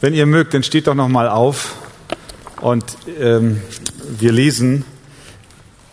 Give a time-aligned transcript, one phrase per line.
[0.00, 1.74] Wenn ihr mögt, dann steht doch noch mal auf
[2.60, 2.84] und
[3.18, 3.60] ähm,
[4.08, 4.84] wir lesen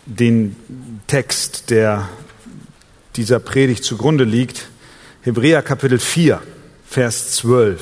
[0.04, 0.54] den
[1.08, 2.08] Text, der
[3.16, 4.68] dieser Predigt zugrunde liegt.
[5.22, 6.40] Hebräer Kapitel 4,
[6.86, 7.80] Vers 12.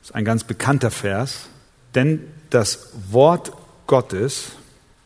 [0.00, 1.48] Das ist ein ganz bekannter Vers.
[1.96, 2.20] Denn
[2.50, 3.52] das Wort
[3.88, 4.52] Gottes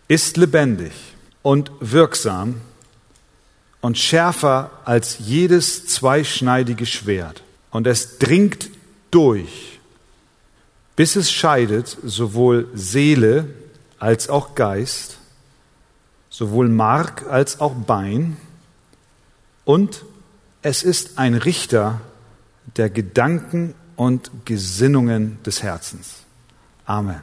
[0.07, 0.93] ist lebendig
[1.41, 2.61] und wirksam
[3.81, 7.43] und schärfer als jedes zweischneidige Schwert.
[7.71, 8.69] Und es dringt
[9.11, 9.76] durch
[10.97, 13.47] bis es scheidet sowohl Seele
[13.99, 15.19] als auch Geist,
[16.31, 18.37] sowohl Mark als auch Bein,
[19.65, 20.05] und
[20.63, 22.01] es ist ein Richter
[22.77, 26.19] der Gedanken und Gesinnungen des Herzens.
[26.87, 27.21] Amen.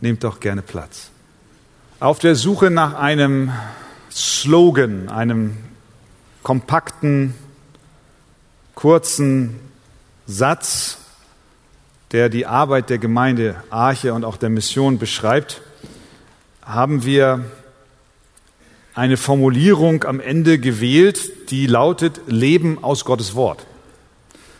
[0.00, 1.10] Nehmt doch gerne Platz.
[2.00, 3.52] Auf der Suche nach einem
[4.10, 5.56] Slogan, einem
[6.42, 7.34] kompakten,
[8.74, 9.60] kurzen
[10.26, 10.98] Satz,
[12.12, 15.60] der die Arbeit der Gemeinde Arche und auch der Mission beschreibt,
[16.62, 17.44] haben wir
[18.94, 23.64] eine Formulierung am Ende gewählt, die lautet Leben aus Gottes Wort.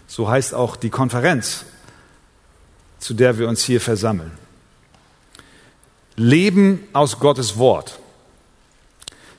[0.06, 1.64] So heißt auch die Konferenz,
[2.98, 4.30] zu der wir uns hier versammeln.
[6.16, 7.98] Leben aus Gottes Wort.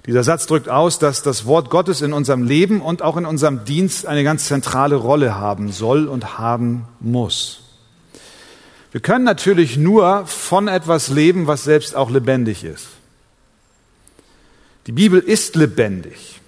[0.05, 3.65] Dieser Satz drückt aus, dass das Wort Gottes in unserem Leben und auch in unserem
[3.65, 7.68] Dienst eine ganz zentrale Rolle haben soll und haben muss.
[8.91, 12.87] Wir können natürlich nur von etwas leben, was selbst auch lebendig ist.
[14.87, 16.41] Die Bibel ist lebendig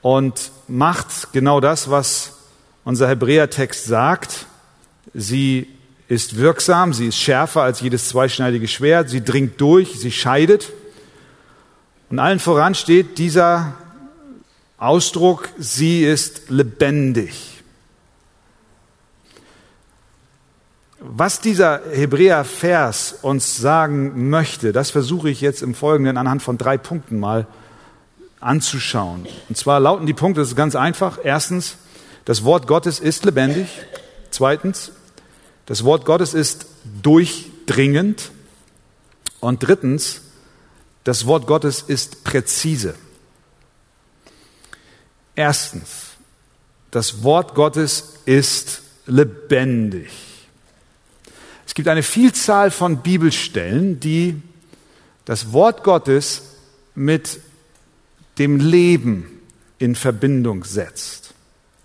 [0.00, 2.34] und macht genau das, was
[2.84, 4.46] unser Hebräertext sagt.
[5.12, 5.68] Sie
[6.06, 10.72] ist wirksam, sie ist schärfer als jedes zweischneidige Schwert, sie dringt durch, sie scheidet.
[12.10, 13.74] Und allen voran steht dieser
[14.76, 17.51] Ausdruck, sie ist lebendig.
[21.04, 26.78] Was dieser Hebräer-Vers uns sagen möchte, das versuche ich jetzt im Folgenden anhand von drei
[26.78, 27.48] Punkten mal
[28.38, 29.26] anzuschauen.
[29.48, 31.18] Und zwar lauten die Punkte, das ist ganz einfach.
[31.24, 31.76] Erstens,
[32.24, 33.66] das Wort Gottes ist lebendig.
[34.30, 34.92] Zweitens,
[35.66, 36.66] das Wort Gottes ist
[37.02, 38.30] durchdringend.
[39.40, 40.20] Und drittens,
[41.02, 42.94] das Wort Gottes ist präzise.
[45.34, 46.12] Erstens,
[46.92, 50.31] das Wort Gottes ist lebendig.
[51.66, 54.40] Es gibt eine Vielzahl von Bibelstellen, die
[55.24, 56.42] das Wort Gottes
[56.94, 57.40] mit
[58.38, 59.40] dem Leben
[59.78, 61.34] in Verbindung setzt.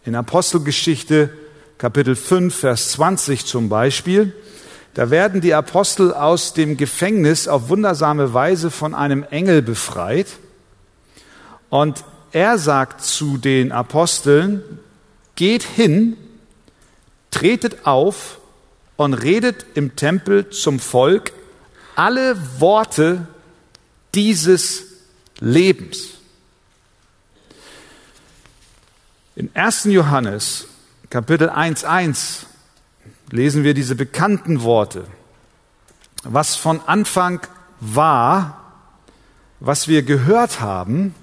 [0.06, 1.30] In Apostelgeschichte
[1.78, 4.34] Kapitel 5, Vers 20 zum Beispiel,
[4.96, 10.28] da werden die Apostel aus dem Gefängnis auf wundersame Weise von einem Engel befreit.
[11.70, 14.64] Und er sagt zu den Aposteln,
[15.36, 16.18] geht hin,
[17.30, 18.37] tretet auf
[18.97, 21.31] und redet im Tempel zum Volk
[21.96, 23.28] alle Worte
[24.13, 24.84] dieses
[25.40, 26.16] Lebens.
[29.36, 29.86] In 1.
[29.86, 30.68] Johannes
[31.09, 32.46] Kapitel 1.1
[33.31, 35.06] lesen wir diese bekannten Worte.
[36.24, 37.40] Was von Anfang
[37.80, 38.62] war,
[39.59, 41.13] was wir gehört haben,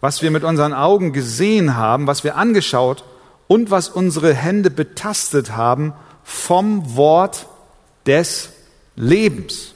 [0.00, 3.04] was wir mit unseren Augen gesehen haben, was wir angeschaut
[3.46, 5.92] und was unsere Hände betastet haben
[6.24, 7.46] vom Wort
[8.06, 8.50] des
[8.96, 9.74] Lebens.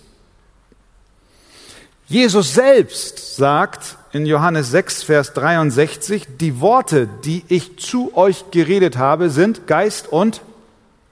[2.08, 8.96] Jesus selbst sagt in Johannes 6, Vers 63, die Worte, die ich zu euch geredet
[8.96, 10.40] habe, sind Geist und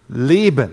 [0.08, 0.72] Leben.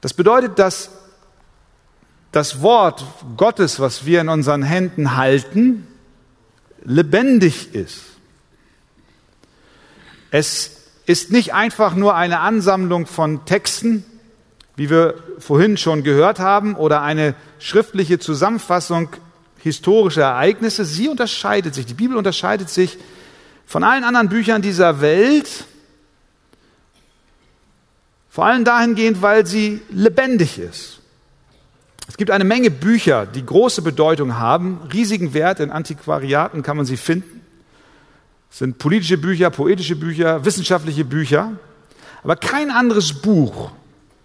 [0.00, 0.90] Das bedeutet, dass
[2.30, 3.04] das Wort
[3.36, 5.86] Gottes, was wir in unseren Händen halten,
[6.84, 8.11] lebendig ist.
[10.34, 10.70] Es
[11.04, 14.02] ist nicht einfach nur eine Ansammlung von Texten,
[14.76, 19.10] wie wir vorhin schon gehört haben, oder eine schriftliche Zusammenfassung
[19.58, 20.86] historischer Ereignisse.
[20.86, 22.96] Sie unterscheidet sich, die Bibel unterscheidet sich
[23.66, 25.66] von allen anderen Büchern dieser Welt,
[28.30, 31.00] vor allem dahingehend, weil sie lebendig ist.
[32.08, 36.86] Es gibt eine Menge Bücher, die große Bedeutung haben, riesigen Wert, in Antiquariaten kann man
[36.86, 37.41] sie finden
[38.52, 41.52] sind politische Bücher, poetische Bücher, wissenschaftliche Bücher.
[42.22, 43.72] Aber kein anderes Buch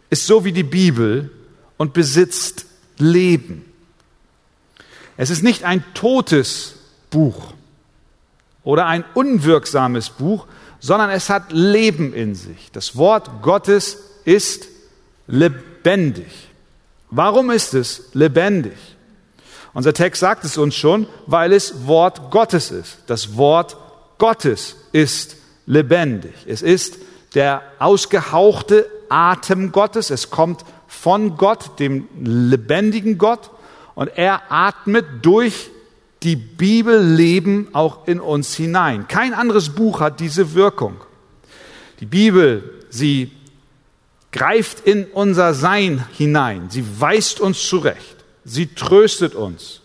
[0.09, 1.31] ist so wie die Bibel
[1.77, 2.65] und besitzt
[2.97, 3.65] Leben.
[5.15, 6.75] Es ist nicht ein totes
[7.09, 7.53] Buch
[8.63, 10.45] oder ein unwirksames Buch,
[10.79, 12.69] sondern es hat Leben in sich.
[12.73, 14.67] Das Wort Gottes ist
[15.25, 16.27] lebendig.
[17.09, 18.77] Warum ist es lebendig?
[19.73, 22.97] Unser Text sagt es uns schon, weil es Wort Gottes ist.
[23.07, 23.77] Das Wort
[24.17, 26.33] Gottes ist lebendig.
[26.47, 26.97] Es ist
[27.35, 30.09] der ausgehauchte Atem Gottes.
[30.09, 33.51] Es kommt von Gott, dem lebendigen Gott.
[33.95, 35.69] Und er atmet durch
[36.23, 39.07] die Bibel Leben auch in uns hinein.
[39.07, 40.95] Kein anderes Buch hat diese Wirkung.
[41.99, 43.31] Die Bibel, sie
[44.31, 46.69] greift in unser Sein hinein.
[46.69, 48.17] Sie weist uns zurecht.
[48.45, 49.81] Sie tröstet uns.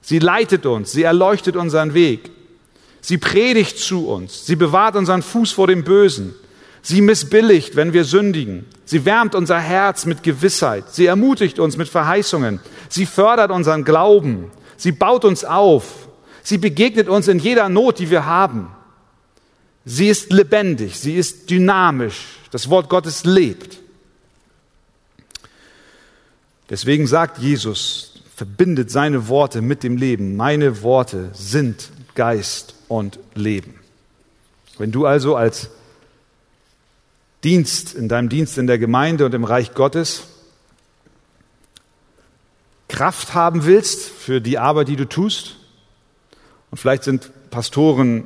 [0.00, 0.92] Sie leitet uns.
[0.92, 2.30] Sie erleuchtet unseren Weg.
[3.04, 4.46] Sie predigt zu uns.
[4.46, 6.34] Sie bewahrt unseren Fuß vor dem Bösen.
[6.80, 8.64] Sie missbilligt, wenn wir sündigen.
[8.86, 10.86] Sie wärmt unser Herz mit Gewissheit.
[10.90, 12.60] Sie ermutigt uns mit Verheißungen.
[12.88, 14.50] Sie fördert unseren Glauben.
[14.78, 16.08] Sie baut uns auf.
[16.42, 18.68] Sie begegnet uns in jeder Not, die wir haben.
[19.84, 20.98] Sie ist lebendig.
[20.98, 22.38] Sie ist dynamisch.
[22.52, 23.80] Das Wort Gottes lebt.
[26.70, 30.36] Deswegen sagt Jesus, verbindet seine Worte mit dem Leben.
[30.36, 33.74] Meine Worte sind Geist und Leben.
[34.78, 35.70] Wenn du also als
[37.42, 40.28] Dienst, in deinem Dienst in der Gemeinde und im Reich Gottes
[42.88, 45.56] Kraft haben willst für die Arbeit, die du tust,
[46.70, 48.24] und vielleicht sind Pastoren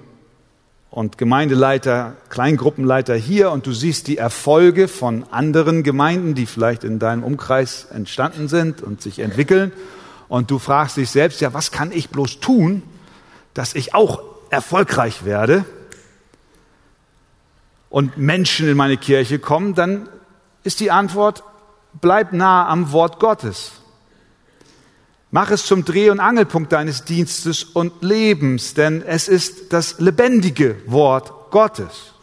[0.91, 6.99] und Gemeindeleiter, Kleingruppenleiter hier und du siehst die Erfolge von anderen Gemeinden, die vielleicht in
[6.99, 9.73] deinem Umkreis entstanden sind und sich entwickeln.
[10.29, 12.83] Und du fragst dich selbst, ja, was kann ich bloß tun,
[13.55, 15.65] dass ich auch erfolgreich werde
[17.91, 20.09] und Menschen in meine Kirche kommen, dann
[20.63, 21.43] ist die Antwort,
[22.01, 23.73] bleib nah am Wort Gottes.
[25.31, 30.77] Mach es zum Dreh- und Angelpunkt deines Dienstes und Lebens, denn es ist das lebendige
[30.87, 32.15] Wort Gottes.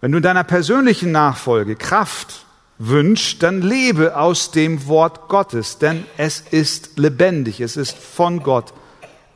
[0.00, 2.46] Wenn du in deiner persönlichen Nachfolge Kraft
[2.78, 8.72] wünschst, dann lebe aus dem Wort Gottes, denn es ist lebendig, es ist von Gott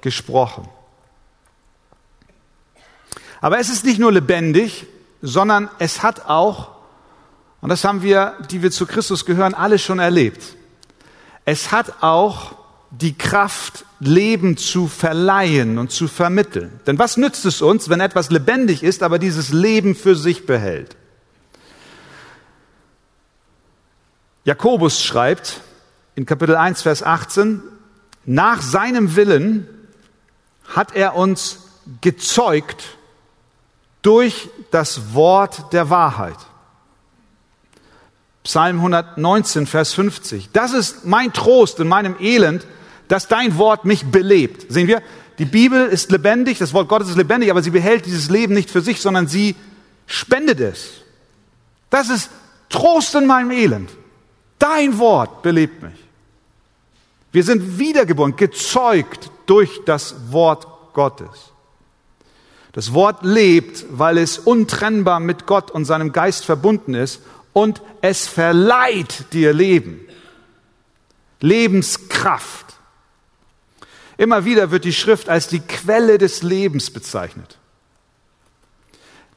[0.01, 0.69] gesprochen.
[3.41, 4.87] Aber es ist nicht nur lebendig,
[5.23, 6.71] sondern es hat auch,
[7.61, 10.57] und das haben wir, die wir zu Christus gehören, alle schon erlebt,
[11.45, 12.55] es hat auch
[12.91, 16.81] die Kraft, Leben zu verleihen und zu vermitteln.
[16.87, 20.97] Denn was nützt es uns, wenn etwas lebendig ist, aber dieses Leben für sich behält?
[24.45, 25.61] Jakobus schreibt
[26.15, 27.63] in Kapitel 1, Vers 18,
[28.25, 29.69] nach seinem Willen
[30.75, 31.59] hat er uns
[32.01, 32.97] gezeugt
[34.02, 36.37] durch das Wort der Wahrheit.
[38.43, 40.50] Psalm 119, Vers 50.
[40.52, 42.67] Das ist mein Trost in meinem Elend,
[43.08, 44.73] dass dein Wort mich belebt.
[44.73, 45.02] Sehen wir,
[45.38, 48.70] die Bibel ist lebendig, das Wort Gottes ist lebendig, aber sie behält dieses Leben nicht
[48.70, 49.56] für sich, sondern sie
[50.06, 50.88] spendet es.
[51.91, 52.31] Das ist
[52.69, 53.91] Trost in meinem Elend.
[54.58, 55.99] Dein Wort belebt mich.
[57.32, 61.52] Wir sind wiedergeboren, gezeugt durch das Wort Gottes.
[62.73, 67.21] Das Wort lebt, weil es untrennbar mit Gott und seinem Geist verbunden ist
[67.53, 70.01] und es verleiht dir Leben,
[71.41, 72.67] Lebenskraft.
[74.17, 77.59] Immer wieder wird die Schrift als die Quelle des Lebens bezeichnet.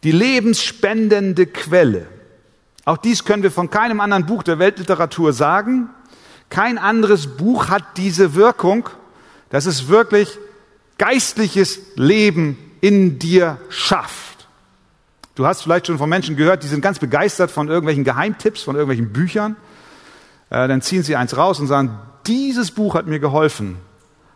[0.03, 2.07] Die lebensspendende Quelle.
[2.85, 5.89] Auch dies können wir von keinem anderen Buch der Weltliteratur sagen.
[6.49, 8.89] Kein anderes Buch hat diese Wirkung,
[9.49, 10.37] dass es wirklich
[10.97, 14.45] geistliches Leben in dir schafft.
[15.35, 18.75] Du hast vielleicht schon von Menschen gehört, die sind ganz begeistert von irgendwelchen Geheimtipps, von
[18.75, 19.55] irgendwelchen Büchern.
[20.49, 21.97] Äh, dann ziehen sie eins raus und sagen,
[22.27, 23.77] dieses Buch hat mir geholfen,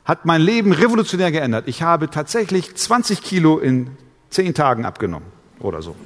[0.05, 1.67] hat mein Leben revolutionär geändert.
[1.67, 3.89] Ich habe tatsächlich 20 Kilo in
[4.29, 5.27] 10 Tagen abgenommen
[5.59, 5.97] oder so.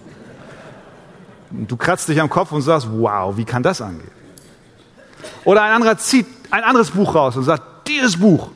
[1.52, 4.10] Du kratzt dich am Kopf und sagst, wow, wie kann das angehen?
[5.44, 8.50] Oder ein anderer zieht ein anderes Buch raus und sagt, dieses Buch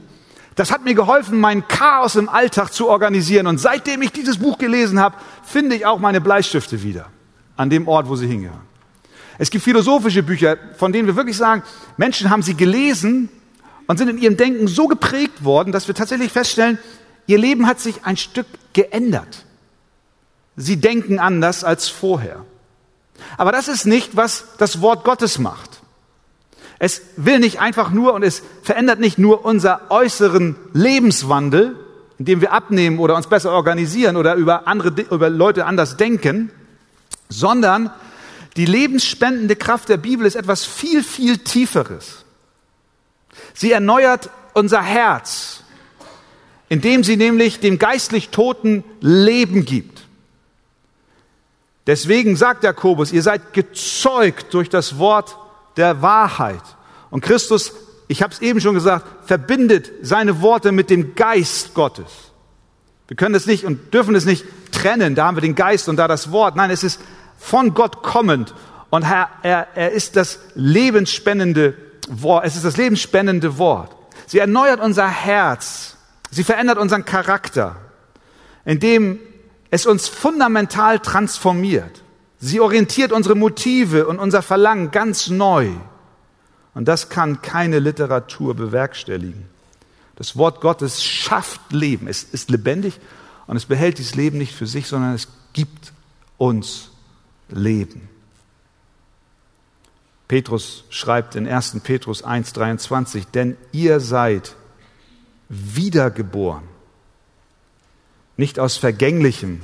[0.56, 3.46] das hat mir geholfen, mein Chaos im Alltag zu organisieren.
[3.48, 7.08] Und seitdem ich dieses Buch gelesen habe, finde ich auch meine Bleistifte wieder
[7.58, 8.62] an dem Ort, wo sie hingehören.
[9.38, 11.64] Es gibt philosophische Bücher, von denen wir wirklich sagen,
[11.98, 13.30] Menschen haben sie gelesen
[13.88, 16.80] und sind in ihrem Denken so geprägt worden, dass wir tatsächlich feststellen,
[17.28, 19.46] ihr Leben hat sich ein Stück geändert.
[20.56, 22.46] Sie denken anders als vorher.
[23.38, 25.75] Aber das ist nicht, was das Wort Gottes macht.
[26.80, 31.76] Es will nicht einfach nur und es verändert nicht nur unser äußeren Lebenswandel,
[32.18, 36.52] indem wir abnehmen oder uns besser organisieren oder über andere, über Leute anders denken,
[37.30, 37.92] sondern
[38.58, 42.24] die lebensspendende Kraft der Bibel ist etwas viel, viel Tieferes.
[43.54, 45.64] Sie erneuert unser Herz,
[46.70, 50.04] indem sie nämlich dem geistlich Toten Leben gibt.
[51.88, 55.38] Deswegen sagt Jakobus, ihr seid gezeugt durch das Wort
[55.78, 56.64] der Wahrheit.
[57.10, 57.74] Und Christus,
[58.08, 62.12] ich habe es eben schon gesagt, verbindet seine Worte mit dem Geist Gottes.
[63.08, 65.16] Wir können es nicht und dürfen es nicht trennen.
[65.16, 66.56] Da haben wir den Geist und da das Wort.
[66.56, 67.00] Nein, es ist
[67.38, 68.54] von Gott kommend.
[68.90, 71.76] Und er, er, er ist das lebensspendende
[72.08, 72.46] Wort.
[72.46, 73.96] Es ist das lebensspendende Wort.
[74.28, 75.98] Sie erneuert unser Herz.
[76.32, 77.76] Sie verändert unseren Charakter,
[78.66, 79.20] indem
[79.70, 82.04] es uns fundamental transformiert.
[82.46, 85.72] Sie orientiert unsere Motive und unser Verlangen ganz neu.
[86.76, 89.50] Und das kann keine Literatur bewerkstelligen.
[90.16, 92.08] Das Wort Gottes schafft Leben.
[92.08, 93.00] Es ist lebendig
[93.48, 95.92] und es behält dieses Leben nicht für sich, sondern es gibt
[96.38, 96.92] uns
[97.50, 98.10] Leben.
[100.28, 101.80] Petrus schreibt in 1.
[101.84, 104.56] Petrus 1.23, denn ihr seid
[105.50, 106.66] wiedergeboren,
[108.38, 109.62] nicht aus vergänglichem,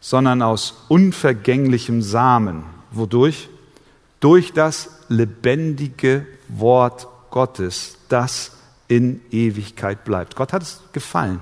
[0.00, 2.64] sondern aus unvergänglichem Samen.
[2.90, 3.48] Wodurch?
[4.20, 8.52] Durch das lebendige Wort Gottes, das
[8.88, 10.34] in Ewigkeit bleibt.
[10.34, 11.40] Gott hat es gefallen,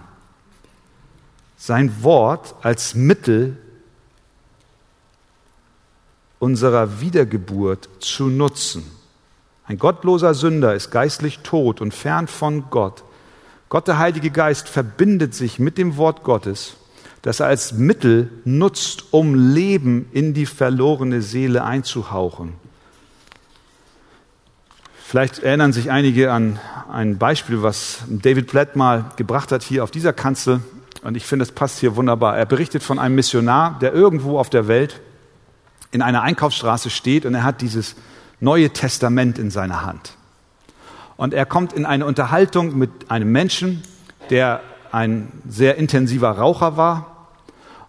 [1.57, 3.57] sein Wort als Mittel
[6.39, 8.85] unserer Wiedergeburt zu nutzen.
[9.67, 13.05] Ein gottloser Sünder ist geistlich tot und fern von Gott.
[13.69, 16.77] Gott, der Heilige Geist, verbindet sich mit dem Wort Gottes,
[17.27, 22.53] das er als Mittel nutzt, um Leben in die verlorene Seele einzuhauchen.
[25.05, 29.91] Vielleicht erinnern sich einige an ein Beispiel, was David Platt mal gebracht hat hier auf
[29.91, 30.61] dieser Kanzel.
[31.03, 32.39] Und ich finde, es passt hier wunderbar.
[32.39, 35.01] Er berichtet von einem Missionar, der irgendwo auf der Welt
[35.91, 37.97] in einer Einkaufsstraße steht und er hat dieses
[38.39, 40.13] Neue Testament in seiner Hand.
[41.17, 43.83] Und er kommt in eine Unterhaltung mit einem Menschen,
[44.31, 44.61] der
[44.93, 47.16] ein sehr intensiver Raucher war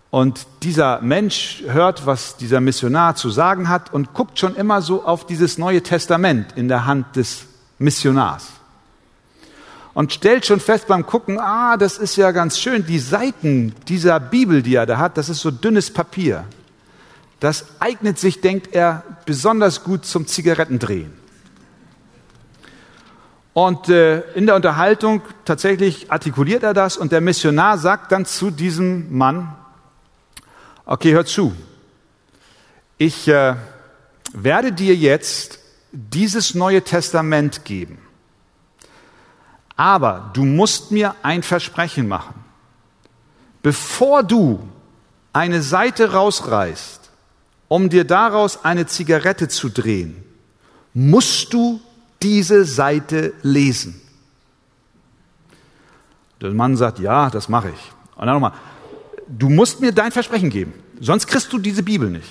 [0.09, 5.03] und dieser Mensch hört, was dieser Missionar zu sagen hat und guckt schon immer so
[5.03, 7.45] auf dieses Neue Testament in der Hand des
[7.77, 8.47] Missionars.
[9.93, 14.19] Und stellt schon fest beim Gucken, ah, das ist ja ganz schön, die Seiten dieser
[14.19, 16.45] Bibel, die er da hat, das ist so dünnes Papier.
[17.39, 21.11] Das eignet sich, denkt er, besonders gut zum Zigarettendrehen.
[23.53, 28.51] Und äh, in der Unterhaltung tatsächlich artikuliert er das und der Missionar sagt dann zu
[28.51, 29.55] diesem Mann,
[30.89, 31.53] Okay, hör zu.
[32.97, 33.55] Ich äh,
[34.31, 35.59] werde dir jetzt
[35.91, 37.97] dieses neue Testament geben.
[39.75, 42.35] Aber du musst mir ein Versprechen machen.
[43.61, 44.65] Bevor du
[45.33, 47.01] eine Seite rausreißt,
[47.67, 50.23] um dir daraus eine Zigarette zu drehen,
[50.93, 51.81] musst du
[52.23, 54.01] diese Seite lesen.
[56.39, 57.91] Der Mann sagt, ja, das mache ich.
[58.15, 58.53] Und dann nochmal,
[59.27, 62.29] du musst mir dein Versprechen geben, sonst kriegst du diese Bibel nicht.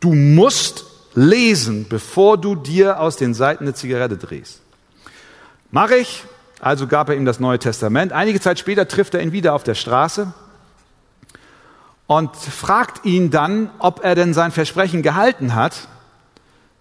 [0.00, 4.60] Du musst lesen, bevor du dir aus den Seiten eine Zigarette drehst.
[5.70, 6.24] Mach ich,
[6.60, 8.12] also gab er ihm das Neue Testament.
[8.12, 10.32] Einige Zeit später trifft er ihn wieder auf der Straße
[12.06, 15.88] und fragt ihn dann, ob er denn sein Versprechen gehalten hat,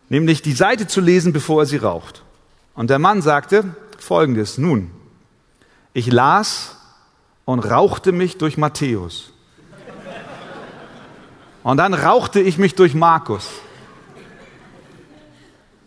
[0.09, 2.23] nämlich die Seite zu lesen, bevor er sie raucht.
[2.73, 4.91] Und der Mann sagte folgendes, nun,
[5.93, 6.77] ich las
[7.51, 9.33] und rauchte mich durch Matthäus.
[11.63, 13.49] Und dann rauchte ich mich durch Markus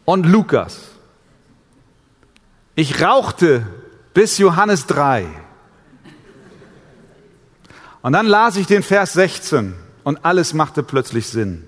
[0.04, 0.90] und Lukas.
[2.75, 3.66] Ich rauchte
[4.12, 5.26] bis Johannes 3.
[8.02, 11.66] Und dann las ich den Vers 16 und alles machte plötzlich Sinn.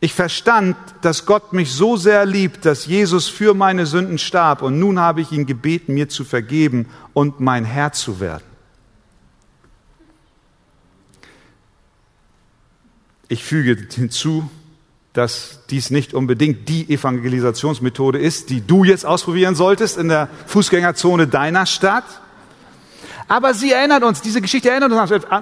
[0.00, 4.78] Ich verstand, dass Gott mich so sehr liebt, dass Jesus für meine Sünden starb und
[4.78, 8.45] nun habe ich ihn gebeten, mir zu vergeben und mein Herr zu werden.
[13.28, 14.48] Ich füge hinzu,
[15.12, 21.26] dass dies nicht unbedingt die Evangelisationsmethode ist, die du jetzt ausprobieren solltest in der Fußgängerzone
[21.26, 22.04] deiner Stadt.
[23.26, 24.92] Aber sie erinnert uns, diese Geschichte erinnert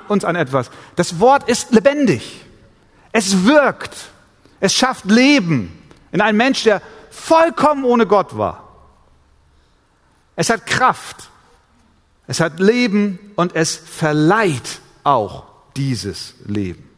[0.09, 0.71] uns an etwas.
[0.97, 2.41] Das Wort ist lebendig.
[3.13, 3.95] Es wirkt.
[4.61, 8.73] Es schafft Leben in einem Mensch, der vollkommen ohne Gott war.
[10.37, 11.29] Es hat Kraft.
[12.27, 15.45] Es hat Leben und es verleiht auch
[15.77, 16.89] dieses Leben.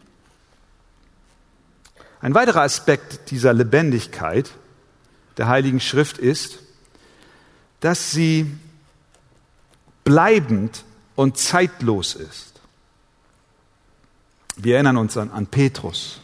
[2.20, 4.50] Ein weiterer Aspekt dieser Lebendigkeit
[5.36, 6.60] der Heiligen Schrift ist,
[7.80, 8.50] dass sie
[10.04, 12.60] bleibend und zeitlos ist.
[14.56, 16.20] Wir erinnern uns an, an Petrus,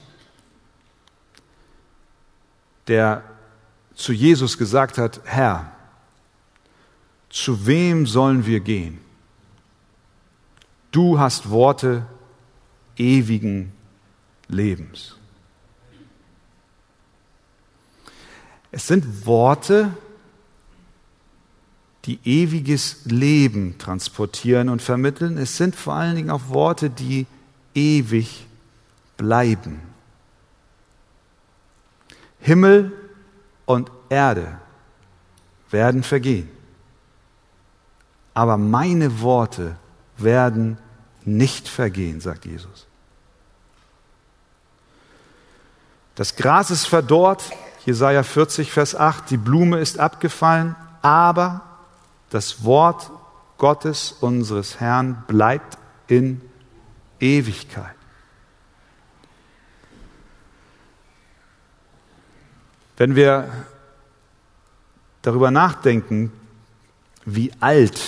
[2.89, 3.23] der
[3.95, 5.73] zu Jesus gesagt hat, Herr,
[7.29, 9.01] zu wem sollen wir gehen?
[10.91, 12.07] Du hast Worte
[12.97, 13.73] ewigen
[14.49, 15.17] Lebens.
[18.73, 19.93] Es sind Worte,
[22.07, 25.37] die ewiges Leben transportieren und vermitteln.
[25.37, 27.27] Es sind vor allen Dingen auch Worte, die
[27.75, 28.47] ewig
[29.17, 29.81] bleiben.
[32.41, 32.93] Himmel
[33.67, 34.59] und Erde
[35.71, 36.49] werden vergehen,
[38.35, 39.77] aber meine Worte
[40.17, 40.77] werden
[41.25, 42.87] nicht vergehen, sagt Jesus.
[46.15, 47.45] Das Gras ist verdorrt,
[47.85, 51.63] Jesaja 40, Vers 8, die Blume ist abgefallen, aber
[52.31, 53.11] das Wort
[53.59, 56.41] Gottes unseres Herrn bleibt in
[57.19, 57.95] Ewigkeit.
[62.97, 63.49] Wenn wir
[65.23, 66.33] darüber nachdenken,
[67.25, 68.01] wie alt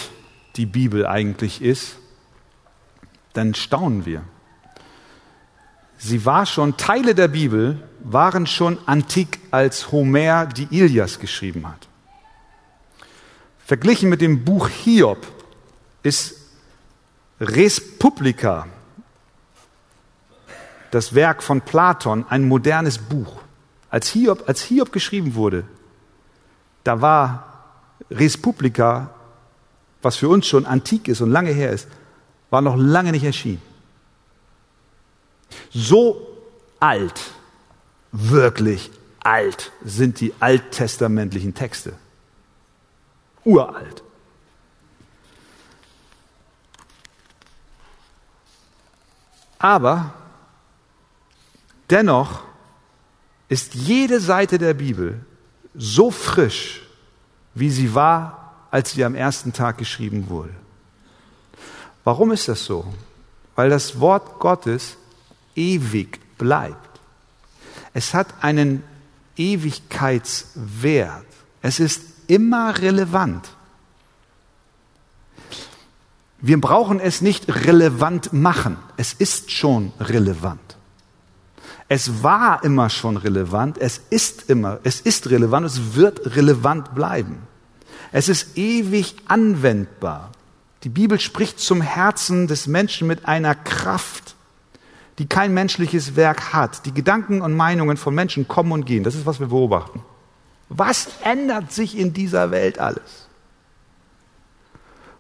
[0.57, 1.97] die Bibel eigentlich ist,
[3.33, 4.23] dann staunen wir.
[5.99, 11.89] Sie war schon, Teile der Bibel waren schon antik, als Homer die Ilias geschrieben hat.
[13.65, 15.27] Verglichen mit dem Buch Hiob
[16.03, 16.35] ist
[17.41, 18.67] Res Publica,
[20.91, 23.41] das Werk von Platon, ein modernes Buch.
[23.89, 25.65] Als Hiob, als Hiob geschrieben wurde,
[26.85, 27.65] da war
[28.11, 29.11] Res Publica,
[30.03, 31.89] was für uns schon antik ist und lange her ist,
[32.51, 33.63] war noch lange nicht erschienen.
[35.73, 36.27] So
[36.81, 37.21] alt,
[38.13, 41.95] wirklich alt sind die alttestamentlichen Texte.
[43.45, 44.03] Uralt.
[49.59, 50.13] Aber
[51.89, 52.43] dennoch
[53.49, 55.25] ist jede Seite der Bibel
[55.75, 56.83] so frisch,
[57.55, 60.55] wie sie war, als sie am ersten Tag geschrieben wurde.
[62.05, 62.93] Warum ist das so?
[63.55, 64.97] Weil das Wort Gottes
[65.55, 67.01] ewig bleibt.
[67.93, 68.83] Es hat einen
[69.37, 71.27] Ewigkeitswert.
[71.63, 73.49] Es ist immer relevant.
[76.41, 78.77] Wir brauchen es nicht relevant machen.
[78.97, 80.61] Es ist schon relevant.
[81.89, 87.43] Es war immer schon relevant, es ist immer, es ist relevant, es wird relevant bleiben.
[88.11, 90.33] Es ist ewig anwendbar.
[90.83, 94.35] Die Bibel spricht zum Herzen des Menschen mit einer Kraft,
[95.19, 96.87] die kein menschliches Werk hat.
[96.87, 99.05] Die Gedanken und Meinungen von Menschen kommen und gehen.
[99.05, 100.03] Das ist, was wir beobachten.
[100.69, 103.29] Was ändert sich in dieser Welt alles?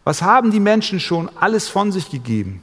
[0.03, 2.61] Was haben die Menschen schon alles von sich gegeben?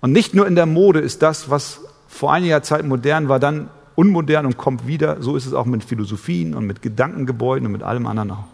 [0.00, 3.70] Und nicht nur in der Mode ist das, was vor einiger Zeit modern war, dann
[3.94, 5.22] unmodern und kommt wieder.
[5.22, 8.44] So ist es auch mit Philosophien und mit Gedankengebäuden und mit allem anderen auch.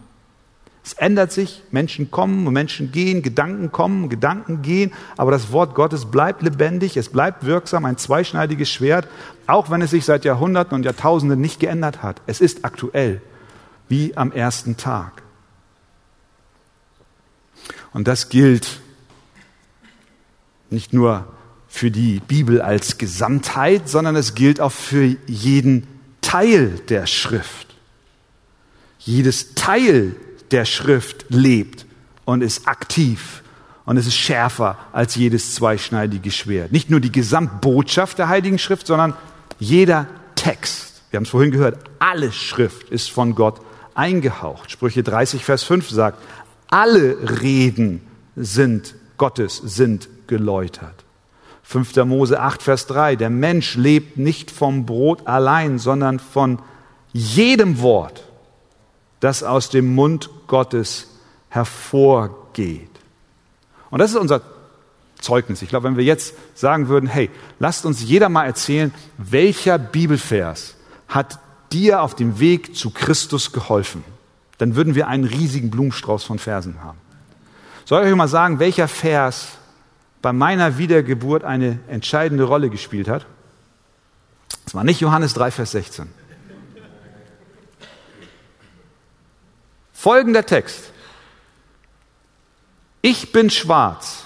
[0.83, 5.75] Es ändert sich, Menschen kommen und Menschen gehen, Gedanken kommen, Gedanken gehen, aber das Wort
[5.75, 9.07] Gottes bleibt lebendig, es bleibt wirksam, ein zweischneidiges Schwert,
[9.45, 12.21] auch wenn es sich seit Jahrhunderten und Jahrtausenden nicht geändert hat.
[12.27, 13.21] Es ist aktuell,
[13.87, 15.21] wie am ersten Tag.
[17.91, 18.79] Und das gilt
[20.69, 21.27] nicht nur
[21.67, 25.87] für die Bibel als Gesamtheit, sondern es gilt auch für jeden
[26.21, 27.75] Teil der Schrift.
[28.99, 30.15] Jedes Teil
[30.51, 31.85] der Schrift lebt
[32.25, 33.43] und ist aktiv
[33.85, 36.71] und es ist schärfer als jedes zweischneidige Schwert.
[36.71, 39.15] Nicht nur die Gesamtbotschaft der Heiligen Schrift, sondern
[39.57, 41.01] jeder Text.
[41.09, 43.61] Wir haben es vorhin gehört, alle Schrift ist von Gott
[43.95, 44.71] eingehaucht.
[44.71, 46.19] Sprüche 30, Vers 5 sagt,
[46.69, 48.01] alle Reden
[48.35, 51.03] sind Gottes, sind geläutert.
[51.63, 51.95] 5.
[52.05, 56.59] Mose 8, Vers 3, der Mensch lebt nicht vom Brot allein, sondern von
[57.11, 58.23] jedem Wort,
[59.19, 61.07] das aus dem Mund Gottes
[61.49, 62.89] hervorgeht.
[63.89, 64.41] Und das ist unser
[65.19, 65.61] Zeugnis.
[65.61, 67.29] Ich glaube, wenn wir jetzt sagen würden, hey,
[67.59, 70.75] lasst uns jeder mal erzählen, welcher Bibelvers
[71.07, 71.39] hat
[71.71, 74.03] dir auf dem Weg zu Christus geholfen,
[74.57, 76.97] dann würden wir einen riesigen Blumenstrauß von Versen haben.
[77.85, 79.49] Soll ich euch mal sagen, welcher Vers
[80.21, 83.25] bei meiner Wiedergeburt eine entscheidende Rolle gespielt hat?
[84.65, 86.07] Es war nicht Johannes 3, Vers 16.
[89.99, 90.93] Folgender Text.
[93.01, 94.23] Ich bin schwarz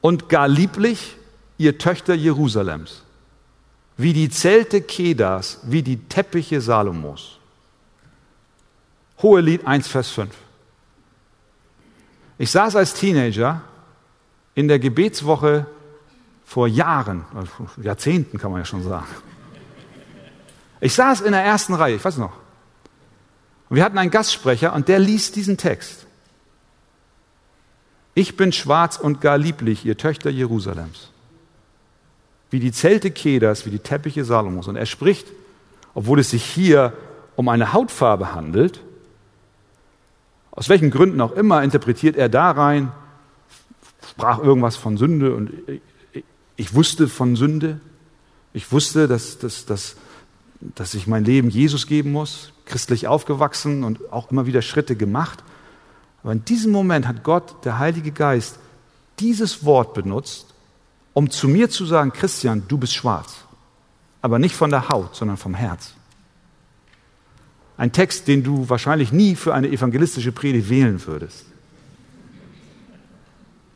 [0.00, 1.16] und gar lieblich,
[1.56, 3.02] ihr Töchter Jerusalems,
[3.96, 7.40] wie die Zelte Kedas, wie die Teppiche Salomos.
[9.22, 10.32] Hohelied 1, Vers 5.
[12.38, 13.62] Ich saß als Teenager
[14.54, 15.66] in der Gebetswoche
[16.44, 17.50] vor Jahren, also
[17.82, 19.08] Jahrzehnten kann man ja schon sagen.
[20.80, 22.46] Ich saß in der ersten Reihe, ich weiß noch.
[23.68, 26.06] Und wir hatten einen Gastsprecher und der liest diesen Text.
[28.14, 31.10] Ich bin schwarz und gar lieblich, ihr Töchter Jerusalems.
[32.50, 34.68] Wie die Zelte Kedas, wie die Teppiche Salomos.
[34.68, 35.28] Und er spricht,
[35.94, 36.94] obwohl es sich hier
[37.36, 38.80] um eine Hautfarbe handelt,
[40.58, 42.90] Aus welchen Gründen auch immer interpretiert er da rein,
[44.10, 45.52] sprach irgendwas von Sünde und
[46.56, 47.78] ich wusste von Sünde.
[48.52, 49.94] Ich wusste, dass, dass, dass,
[50.60, 55.42] dass ich mein Leben Jesus geben muss, christlich aufgewachsen und auch immer wieder Schritte gemacht.
[56.22, 58.58] Aber in diesem Moment hat Gott, der Heilige Geist,
[59.18, 60.54] dieses Wort benutzt,
[61.14, 63.38] um zu mir zu sagen, Christian, du bist schwarz.
[64.22, 65.94] Aber nicht von der Haut, sondern vom Herz.
[67.76, 71.46] Ein Text, den du wahrscheinlich nie für eine evangelistische Predigt wählen würdest.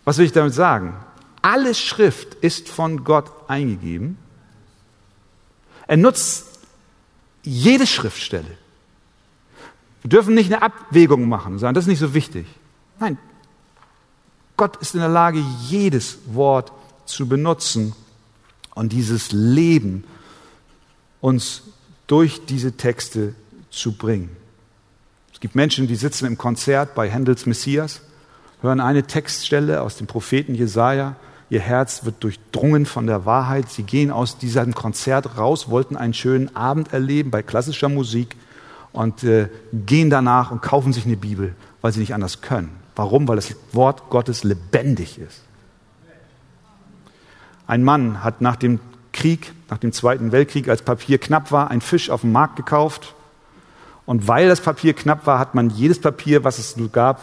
[0.04, 0.94] Was will ich damit sagen?
[1.40, 4.18] Alle Schrift ist von Gott eingegeben.
[5.86, 6.60] Er nutzt
[7.42, 8.58] jede Schriftstelle.
[10.02, 12.46] Wir dürfen nicht eine Abwägung machen und sagen, das ist nicht so wichtig.
[12.98, 13.18] Nein,
[14.56, 16.72] Gott ist in der Lage, jedes Wort
[17.06, 17.94] zu benutzen
[18.74, 20.04] und dieses Leben
[21.20, 21.62] uns
[22.06, 23.34] durch diese Texte
[23.70, 24.36] zu bringen.
[25.32, 28.02] Es gibt Menschen, die sitzen im Konzert bei Händels Messias,
[28.60, 31.16] hören eine Textstelle aus dem Propheten Jesaja.
[31.50, 33.68] Ihr Herz wird durchdrungen von der Wahrheit.
[33.68, 38.36] Sie gehen aus diesem Konzert raus, wollten einen schönen Abend erleben bei klassischer Musik
[38.92, 42.70] und äh, gehen danach und kaufen sich eine Bibel, weil sie nicht anders können.
[42.94, 43.26] Warum?
[43.28, 45.42] Weil das Wort Gottes lebendig ist.
[47.66, 48.80] Ein Mann hat nach dem
[49.12, 53.14] Krieg, nach dem Zweiten Weltkrieg, als Papier knapp war, einen Fisch auf dem Markt gekauft
[54.04, 57.22] und weil das Papier knapp war, hat man jedes Papier, was es gab,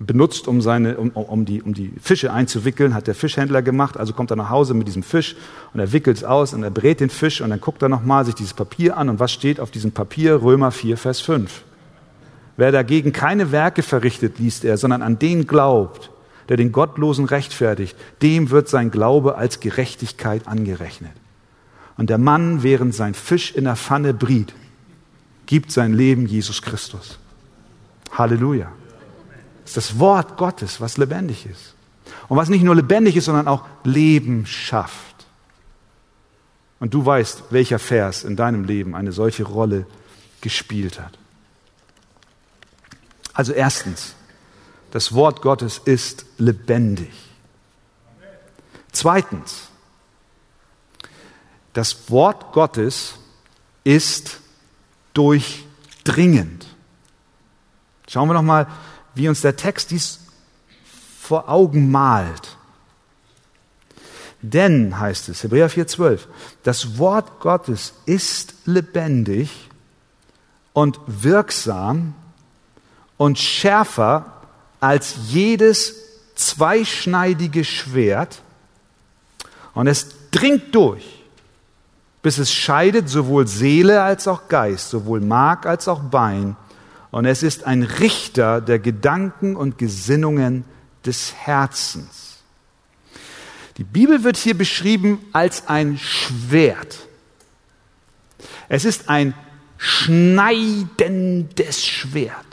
[0.00, 3.98] benutzt, um, seine, um, um, die, um die Fische einzuwickeln, hat der Fischhändler gemacht.
[3.98, 5.36] Also kommt er nach Hause mit diesem Fisch
[5.74, 8.24] und er wickelt es aus und er brät den Fisch und dann guckt er nochmal
[8.24, 10.42] sich dieses Papier an und was steht auf diesem Papier?
[10.42, 11.62] Römer 4, Vers 5.
[12.56, 16.10] Wer dagegen keine Werke verrichtet, liest er, sondern an den glaubt,
[16.48, 21.12] der den Gottlosen rechtfertigt, dem wird sein Glaube als Gerechtigkeit angerechnet.
[21.96, 24.54] Und der Mann, während sein Fisch in der Pfanne briet,
[25.44, 27.18] gibt sein Leben Jesus Christus.
[28.12, 28.72] Halleluja.
[29.70, 31.74] Das ist das Wort Gottes, was lebendig ist.
[32.28, 35.14] Und was nicht nur lebendig ist, sondern auch Leben schafft.
[36.80, 39.86] Und du weißt, welcher Vers in deinem Leben eine solche Rolle
[40.40, 41.16] gespielt hat.
[43.32, 44.14] Also erstens,
[44.90, 47.12] das Wort Gottes ist lebendig.
[48.90, 49.68] Zweitens,
[51.74, 53.14] das Wort Gottes
[53.84, 54.40] ist
[55.14, 56.66] durchdringend.
[58.08, 58.66] Schauen wir noch mal,
[59.14, 60.20] wie uns der Text dies
[61.20, 62.56] vor Augen malt.
[64.42, 66.20] Denn, heißt es, Hebräer 4,12,
[66.62, 69.68] das Wort Gottes ist lebendig
[70.72, 72.14] und wirksam
[73.18, 74.32] und schärfer
[74.80, 75.94] als jedes
[76.36, 78.40] zweischneidige Schwert
[79.74, 81.20] und es dringt durch
[82.22, 86.56] bis es scheidet sowohl Seele als auch Geist, sowohl Mark als auch Bein.
[87.10, 90.64] Und es ist ein Richter der Gedanken und Gesinnungen
[91.04, 92.36] des Herzens.
[93.76, 97.08] Die Bibel wird hier beschrieben als ein Schwert.
[98.68, 99.34] Es ist ein
[99.78, 102.46] schneidendes Schwert.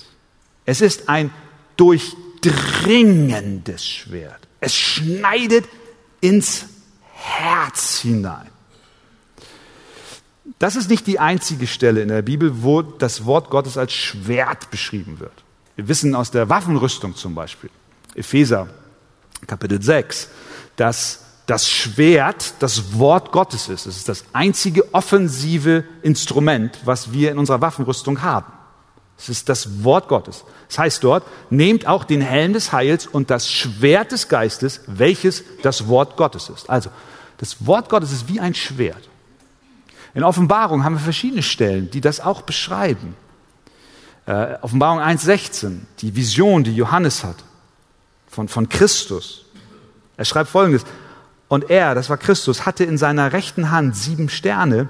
[0.66, 1.30] Es ist ein
[1.76, 4.48] durchdringendes Schwert.
[4.60, 5.66] Es schneidet
[6.22, 6.66] ins
[7.14, 8.50] Herz hinein.
[10.60, 14.72] Das ist nicht die einzige Stelle in der Bibel, wo das Wort Gottes als Schwert
[14.72, 15.44] beschrieben wird.
[15.76, 17.70] Wir wissen aus der Waffenrüstung zum Beispiel,
[18.16, 18.68] Epheser
[19.46, 20.30] Kapitel 6,
[20.76, 23.86] dass das Schwert das Wort Gottes ist.
[23.86, 28.52] Es ist das einzige offensive Instrument, was wir in unserer Waffenrüstung haben.
[29.18, 30.44] Es ist das Wort Gottes.
[30.68, 35.44] Das heißt dort, nehmt auch den Helm des Heils und das Schwert des Geistes, welches
[35.62, 36.70] das Wort Gottes ist.
[36.70, 36.90] Also,
[37.38, 39.08] das Wort Gottes ist wie ein Schwert.
[40.18, 43.16] In Offenbarung haben wir verschiedene Stellen, die das auch beschreiben.
[44.26, 47.36] Äh, Offenbarung 1.16, die Vision, die Johannes hat
[48.28, 49.46] von, von Christus.
[50.18, 50.86] Er schreibt folgendes.
[51.50, 54.88] Und er, das war Christus, hatte in seiner rechten Hand sieben Sterne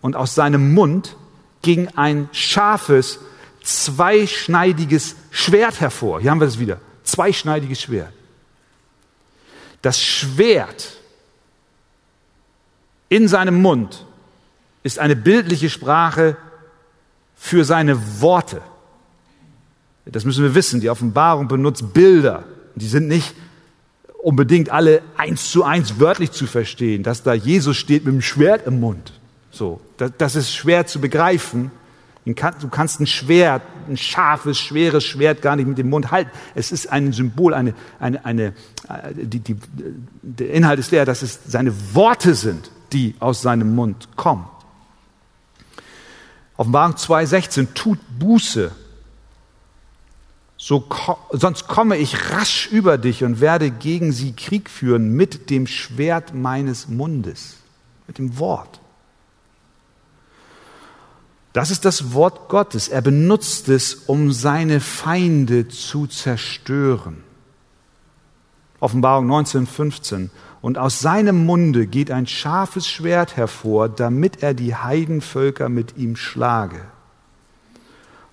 [0.00, 1.16] und aus seinem Mund
[1.62, 3.18] ging ein scharfes,
[3.64, 6.20] zweischneidiges Schwert hervor.
[6.20, 6.78] Hier haben wir es wieder.
[7.02, 8.12] Zweischneidiges Schwert.
[9.82, 10.92] Das Schwert
[13.08, 14.04] in seinem Mund
[14.88, 16.38] ist eine bildliche Sprache
[17.36, 18.62] für seine Worte.
[20.06, 20.80] Das müssen wir wissen.
[20.80, 22.44] Die Offenbarung benutzt Bilder.
[22.74, 23.34] Die sind nicht
[24.22, 28.66] unbedingt alle eins zu eins wörtlich zu verstehen, dass da Jesus steht mit dem Schwert
[28.66, 29.12] im Mund.
[29.50, 31.70] So, das, das ist schwer zu begreifen.
[32.24, 36.30] Du kannst ein Schwert, ein scharfes, schweres Schwert gar nicht mit dem Mund halten.
[36.54, 38.54] Es ist ein Symbol, eine, eine, eine,
[38.88, 39.56] äh, die, die,
[40.22, 44.46] der Inhalt ist der, dass es seine Worte sind, die aus seinem Mund kommen.
[46.58, 48.72] Offenbarung 2,16, tut Buße,
[50.60, 50.84] so,
[51.30, 56.34] sonst komme ich rasch über dich und werde gegen sie Krieg führen mit dem Schwert
[56.34, 57.58] meines Mundes,
[58.08, 58.80] mit dem Wort.
[61.52, 62.88] Das ist das Wort Gottes.
[62.88, 67.22] Er benutzt es, um seine Feinde zu zerstören.
[68.80, 70.30] Offenbarung 1915.
[70.60, 76.16] Und aus seinem Munde geht ein scharfes Schwert hervor, damit er die Heidenvölker mit ihm
[76.16, 76.80] schlage.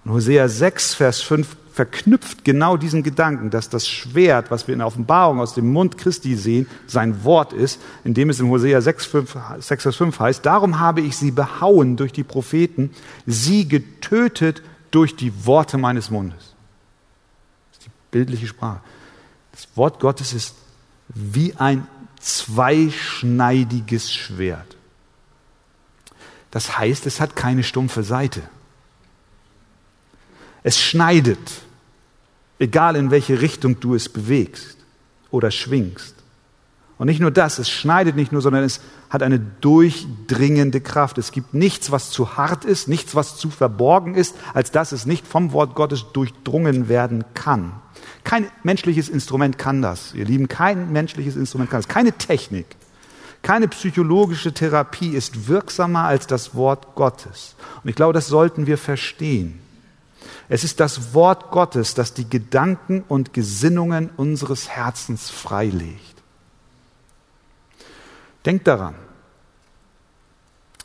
[0.03, 4.79] Und Hosea 6, Vers 5 verknüpft genau diesen Gedanken, dass das Schwert, was wir in
[4.79, 9.05] der Offenbarung aus dem Mund Christi sehen, sein Wort ist, indem es in Hosea 6,
[9.05, 12.91] 5, 6 Vers 5 heißt, darum habe ich sie behauen durch die Propheten,
[13.25, 16.55] sie getötet durch die Worte meines Mundes.
[17.71, 18.79] Das ist die bildliche Sprache.
[19.51, 20.55] Das Wort Gottes ist
[21.09, 21.88] wie ein
[22.25, 24.75] zweischneidiges Schwert.
[26.49, 28.41] Das heißt, es hat keine stumpfe Seite.
[30.63, 31.51] Es schneidet,
[32.57, 34.77] egal in welche Richtung du es bewegst
[35.29, 36.15] oder schwingst.
[36.97, 38.79] Und nicht nur das, es schneidet nicht nur, sondern es
[39.11, 41.19] hat eine durchdringende Kraft.
[41.19, 45.05] Es gibt nichts, was zu hart ist, nichts, was zu verborgen ist, als dass es
[45.05, 47.73] nicht vom Wort Gottes durchdrungen werden kann.
[48.25, 51.88] Kein menschliches Instrument kann das, ihr Lieben, kein menschliches Instrument kann das.
[51.88, 52.65] Keine Technik,
[53.43, 57.55] keine psychologische Therapie ist wirksamer als das Wort Gottes.
[57.83, 59.59] Und ich glaube, das sollten wir verstehen.
[60.49, 66.23] Es ist das Wort Gottes, das die Gedanken und Gesinnungen unseres Herzens freilegt.
[68.43, 68.95] Denk daran,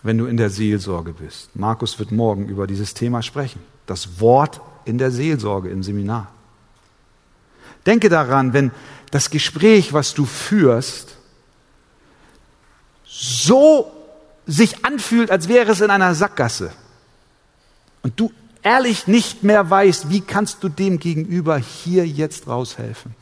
[0.03, 1.57] wenn du in der Seelsorge bist.
[1.57, 3.61] Markus wird morgen über dieses Thema sprechen.
[3.87, 6.31] Das Wort in der Seelsorge im Seminar.
[7.87, 8.71] Denke daran, wenn
[9.11, 11.17] das Gespräch, was du führst,
[13.05, 13.93] so
[14.47, 16.73] sich anfühlt, als wäre es in einer Sackgasse
[18.03, 23.15] und du ehrlich nicht mehr weißt, wie kannst du dem gegenüber hier jetzt raushelfen?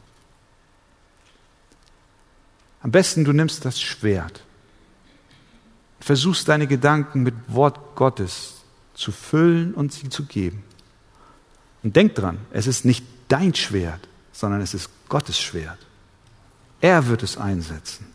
[2.80, 4.42] Am besten du nimmst das Schwert,
[6.00, 8.54] versuchst deine Gedanken mit Wort Gottes
[8.94, 10.62] zu füllen und sie zu geben.
[11.82, 14.07] Und denk dran, es ist nicht dein Schwert,
[14.38, 15.78] sondern es ist Gottes Schwert.
[16.80, 18.06] Er wird es einsetzen.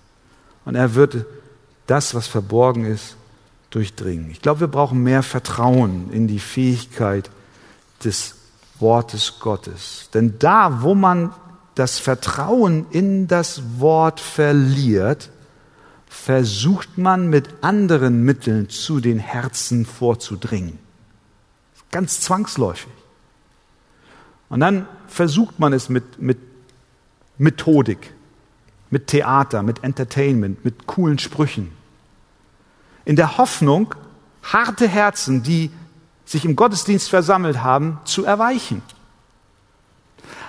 [0.63, 1.25] Und er wird
[1.85, 3.17] das, was verborgen ist,
[3.71, 4.31] durchdringen.
[4.31, 7.29] Ich glaube, wir brauchen mehr Vertrauen in die Fähigkeit
[8.05, 8.35] des
[8.79, 10.09] Wortes Gottes.
[10.13, 11.33] Denn da, wo man
[11.75, 15.29] das Vertrauen in das Wort verliert,
[16.07, 20.79] versucht man mit anderen Mitteln zu den Herzen vorzudringen.
[21.91, 23.02] Ganz zwangsläufig.
[24.53, 26.37] Und dann versucht man es mit, mit
[27.39, 28.13] Methodik,
[28.91, 31.71] mit Theater, mit Entertainment, mit coolen Sprüchen
[33.03, 33.95] in der Hoffnung,
[34.43, 35.71] harte Herzen, die
[36.23, 38.83] sich im Gottesdienst versammelt haben, zu erweichen.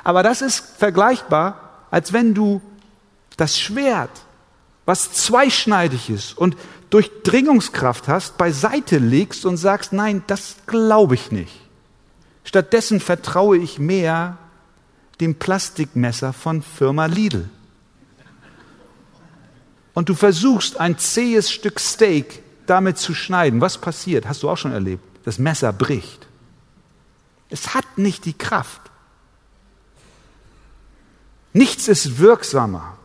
[0.04, 2.60] Aber das ist vergleichbar, als wenn du
[3.38, 4.10] das Schwert,
[4.84, 6.58] was zweischneidig ist und
[6.90, 11.63] Durchdringungskraft hast, beiseite legst und sagst, nein, das glaube ich nicht.
[12.44, 14.38] Stattdessen vertraue ich mehr
[15.20, 17.48] dem Plastikmesser von Firma Lidl.
[19.94, 24.26] Und du versuchst ein zähes Stück Steak damit zu schneiden, was passiert?
[24.26, 25.02] Hast du auch schon erlebt?
[25.24, 26.26] Das Messer bricht.
[27.48, 28.80] Es hat nicht die Kraft.
[31.52, 32.98] Nichts ist wirksamer,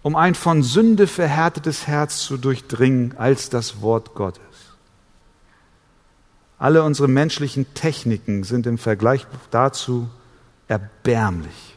[0.00, 4.40] um ein von Sünde verhärtetes Herz zu durchdringen, als das Wort Gottes.
[6.62, 10.08] Alle unsere menschlichen Techniken sind im Vergleich dazu
[10.68, 11.76] erbärmlich,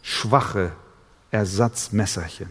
[0.00, 0.72] schwache
[1.30, 2.48] Ersatzmesserchen.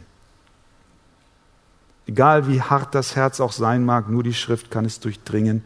[2.05, 5.63] Egal wie hart das Herz auch sein mag, nur die Schrift kann es durchdringen.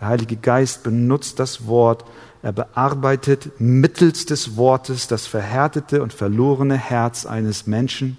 [0.00, 2.06] Der Heilige Geist benutzt das Wort,
[2.40, 8.16] er bearbeitet mittels des Wortes das verhärtete und verlorene Herz eines Menschen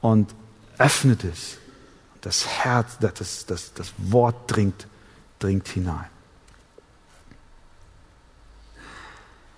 [0.00, 0.32] und
[0.78, 1.58] öffnet es.
[2.20, 4.86] Das Herz, das, das, das Wort dringt,
[5.44, 6.06] dringt hinein.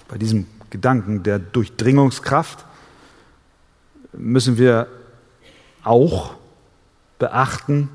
[0.08, 2.64] Bei diesem Gedanken der Durchdringungskraft
[4.12, 4.88] müssen wir
[5.84, 6.34] auch
[7.20, 7.88] beachten,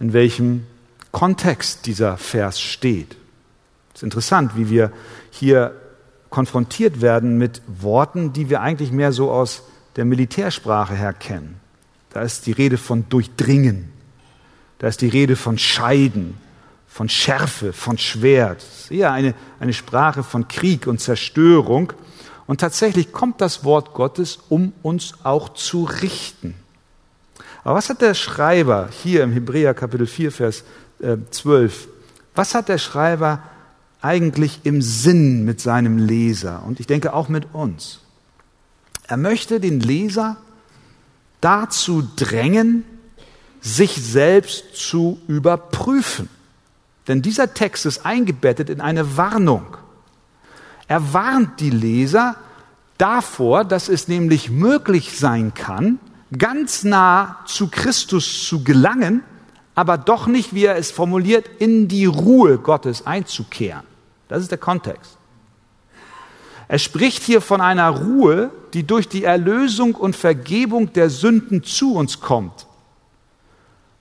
[0.00, 0.66] in welchem
[1.10, 3.16] Kontext dieser Vers steht.
[3.92, 4.90] Es ist interessant, wie wir
[5.30, 5.78] hier
[6.30, 9.64] konfrontiert werden mit Worten, die wir eigentlich mehr so aus
[9.96, 11.60] der Militärsprache her kennen.
[12.08, 13.92] Da ist die Rede von Durchdringen,
[14.78, 16.38] da ist die Rede von Scheiden,
[16.92, 18.62] von Schärfe, von Schwert.
[18.62, 21.94] Ist eher eine, eine Sprache von Krieg und Zerstörung.
[22.46, 26.54] Und tatsächlich kommt das Wort Gottes, um uns auch zu richten.
[27.64, 30.64] Aber was hat der Schreiber hier im Hebräer Kapitel 4, Vers
[31.30, 31.88] 12, äh,
[32.34, 33.42] was hat der Schreiber
[34.02, 38.00] eigentlich im Sinn mit seinem Leser und ich denke auch mit uns.
[39.06, 40.36] Er möchte den Leser
[41.40, 42.84] dazu drängen,
[43.60, 46.28] sich selbst zu überprüfen.
[47.08, 49.76] Denn dieser Text ist eingebettet in eine Warnung.
[50.86, 52.36] Er warnt die Leser
[52.98, 55.98] davor, dass es nämlich möglich sein kann,
[56.36, 59.22] ganz nah zu Christus zu gelangen,
[59.74, 63.84] aber doch nicht, wie er es formuliert, in die Ruhe Gottes einzukehren.
[64.28, 65.18] Das ist der Kontext.
[66.68, 71.94] Er spricht hier von einer Ruhe, die durch die Erlösung und Vergebung der Sünden zu
[71.94, 72.66] uns kommt.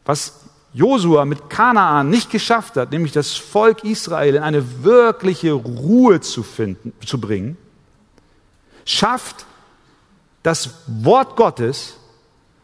[0.06, 0.41] Was
[0.74, 6.44] Josua mit Kanaan nicht geschafft hat, nämlich das Volk Israel in eine wirkliche Ruhe zu
[6.44, 7.58] finden, zu bringen,
[8.86, 9.46] schafft
[10.44, 11.98] das Wort Gottes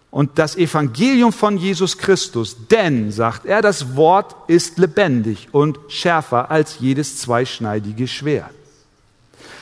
[0.10, 2.56] und das Evangelium von Jesus Christus.
[2.72, 8.52] Denn, sagt er, das Wort ist lebendig und schärfer als jedes zweischneidige Schwert.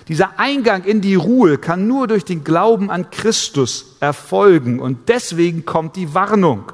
[0.07, 5.65] Dieser Eingang in die Ruhe kann nur durch den Glauben an Christus erfolgen und deswegen
[5.65, 6.71] kommt die Warnung.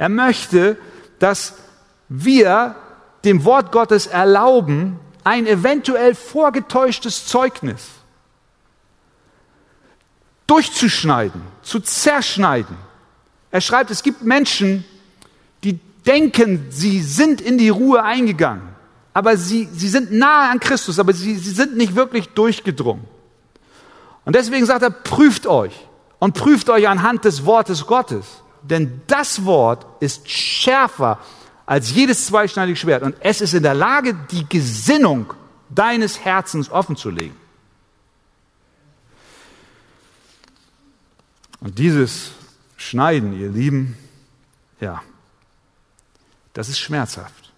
[0.00, 0.78] Er möchte,
[1.18, 1.56] dass
[2.08, 2.74] wir
[3.22, 7.86] dem Wort Gottes erlauben, ein eventuell vorgetäuschtes Zeugnis
[10.46, 12.78] durchzuschneiden, zu zerschneiden.
[13.50, 14.86] Er schreibt, es gibt Menschen,
[15.64, 18.70] die denken, sie sind in die Ruhe eingegangen,
[19.12, 23.04] aber sie, sie sind nahe an Christus, aber sie, sie sind nicht wirklich durchgedrungen.
[24.24, 25.74] Und deswegen sagt er, prüft euch
[26.18, 28.42] und prüft euch anhand des Wortes Gottes.
[28.62, 31.18] Denn das Wort ist schärfer
[31.66, 35.32] als jedes zweischneidige Schwert und es ist in der Lage, die Gesinnung
[35.68, 37.36] deines Herzens offenzulegen.
[41.60, 42.32] Und dieses
[42.76, 43.96] Schneiden, ihr Lieben,
[44.80, 45.02] ja,
[46.54, 47.52] das ist schmerzhaft.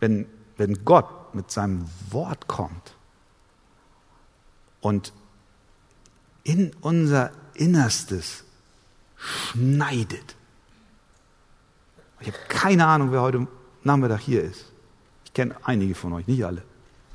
[0.00, 0.26] Wenn,
[0.56, 2.94] wenn Gott mit seinem Wort kommt
[4.80, 5.12] und
[6.44, 8.44] in unser Innerstes
[9.16, 10.36] schneidet.
[12.20, 13.46] Ich habe keine Ahnung, wer heute
[13.84, 14.66] Nachmittag hier ist.
[15.24, 16.62] Ich kenne einige von euch, nicht alle.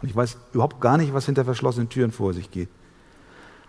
[0.02, 2.70] Und ich weiß überhaupt gar nicht, was hinter verschlossenen Türen vor sich geht.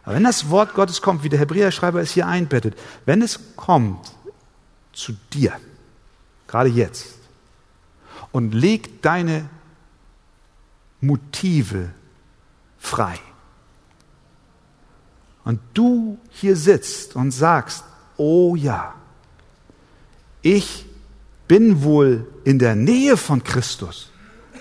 [0.02, 4.12] Aber wenn das Wort Gottes kommt, wie der Hebräerschreiber es hier einbettet, wenn es kommt
[4.92, 5.52] zu dir,
[6.46, 7.14] gerade jetzt,
[8.32, 9.48] und legt deine
[11.00, 11.90] Motive
[12.78, 13.18] frei,
[15.48, 17.82] und du hier sitzt und sagst,
[18.18, 18.92] oh ja,
[20.42, 20.84] ich
[21.48, 24.10] bin wohl in der Nähe von Christus,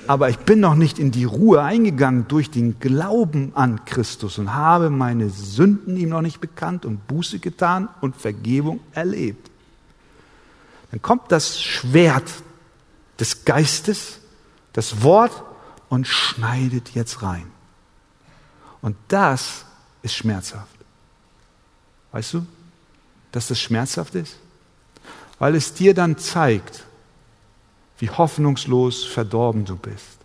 [0.08, 4.54] aber ich bin noch nicht in die Ruhe eingegangen durch den Glauben an Christus und
[4.54, 9.52] habe meine Sünden ihm noch nicht bekannt und Buße getan und Vergebung erlebt.
[10.91, 12.32] Dann kommt das Schwert
[13.19, 14.21] des Geistes,
[14.71, 15.43] das Wort
[15.89, 17.47] und schneidet jetzt rein.
[18.82, 19.65] Und das
[20.02, 20.76] ist schmerzhaft.
[22.17, 22.47] Weißt du,
[23.32, 24.38] dass das schmerzhaft ist?
[25.38, 26.84] Weil es dir dann zeigt,
[27.99, 30.17] wie hoffnungslos verdorben du bist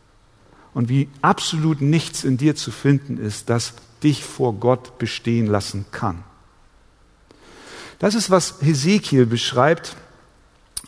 [0.72, 5.84] und wie absolut nichts in dir zu finden ist, das dich vor Gott bestehen lassen
[5.90, 6.24] kann.
[7.98, 9.94] Das ist, was Hesekiel beschreibt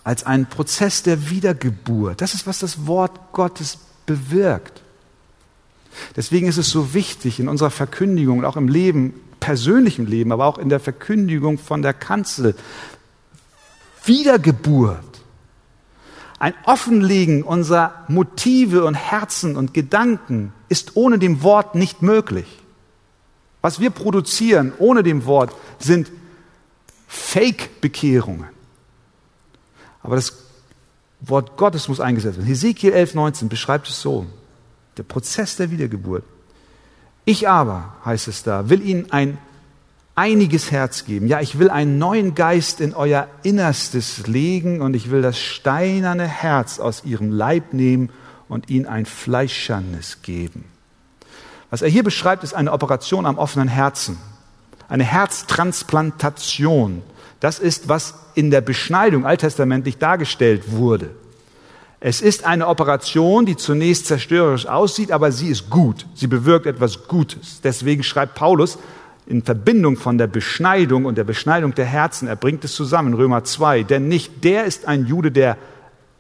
[0.05, 2.23] als einen Prozess der Wiedergeburt.
[2.23, 4.81] Das ist, was das Wort Gottes bewirkt.
[6.17, 10.47] Deswegen ist es so wichtig in unserer Verkündigung und auch im Leben persönlichen Leben, aber
[10.47, 12.55] auch in der Verkündigung von der Kanzel.
[14.07, 15.05] Wiedergeburt.
[16.39, 22.47] Ein Offenlegen unserer Motive und Herzen und Gedanken ist ohne dem Wort nicht möglich.
[23.61, 26.11] Was wir produzieren ohne dem Wort sind
[27.07, 28.49] Fake-Bekehrungen.
[30.03, 30.39] Aber das
[31.21, 32.47] Wort Gottes muss eingesetzt werden.
[32.47, 34.25] Hesekiel 11, 19 beschreibt es so.
[34.97, 36.25] Der Prozess der Wiedergeburt.
[37.25, 39.39] Ich aber, heißt es da, will ihnen ein
[40.15, 41.27] einiges Herz geben.
[41.27, 46.27] Ja, ich will einen neuen Geist in euer Innerstes legen und ich will das steinerne
[46.27, 48.11] Herz aus ihrem Leib nehmen
[48.49, 50.65] und ihnen ein fleischernes geben.
[51.71, 54.19] Was er hier beschreibt, ist eine Operation am offenen Herzen.
[54.89, 57.03] Eine Herztransplantation.
[57.41, 61.11] Das ist, was in der Beschneidung alttestamentlich dargestellt wurde.
[62.07, 66.05] Es ist eine Operation, die zunächst zerstörerisch aussieht, aber sie ist gut.
[66.15, 67.63] Sie bewirkt etwas Gutes.
[67.63, 68.77] Deswegen schreibt Paulus
[69.27, 73.45] in Verbindung von der Beschneidung und der Beschneidung der Herzen, er bringt es zusammen, Römer
[73.45, 75.57] 2, denn nicht der ist ein Jude, der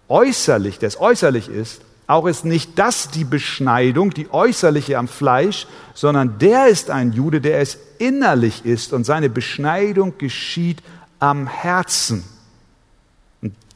[0.08, 5.66] äußerlich, der es äußerlich ist, auch ist nicht das die Beschneidung, die äußerliche am Fleisch,
[5.92, 10.82] sondern der ist ein Jude, der es innerlich ist und seine Beschneidung geschieht
[11.18, 12.24] am Herzen.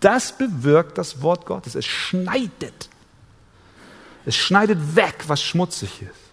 [0.01, 1.74] Das bewirkt das Wort Gottes.
[1.74, 2.88] Es schneidet.
[4.24, 6.28] Es schneidet weg, was schmutzig ist.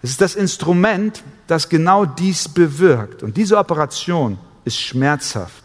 [0.00, 3.22] Es ist das Instrument, das genau dies bewirkt.
[3.22, 5.64] Und diese Operation ist schmerzhaft.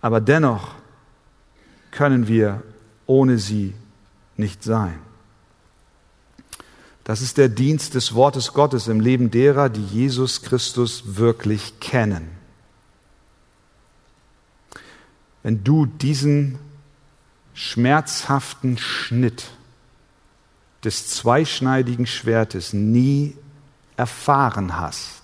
[0.00, 0.74] Aber dennoch
[1.90, 2.62] können wir
[3.06, 3.74] ohne sie
[4.36, 4.98] nicht sein.
[7.04, 12.37] Das ist der Dienst des Wortes Gottes im Leben derer, die Jesus Christus wirklich kennen.
[15.48, 16.58] Wenn du diesen
[17.54, 19.50] schmerzhaften Schnitt
[20.84, 23.34] des zweischneidigen Schwertes nie
[23.96, 25.22] erfahren hast,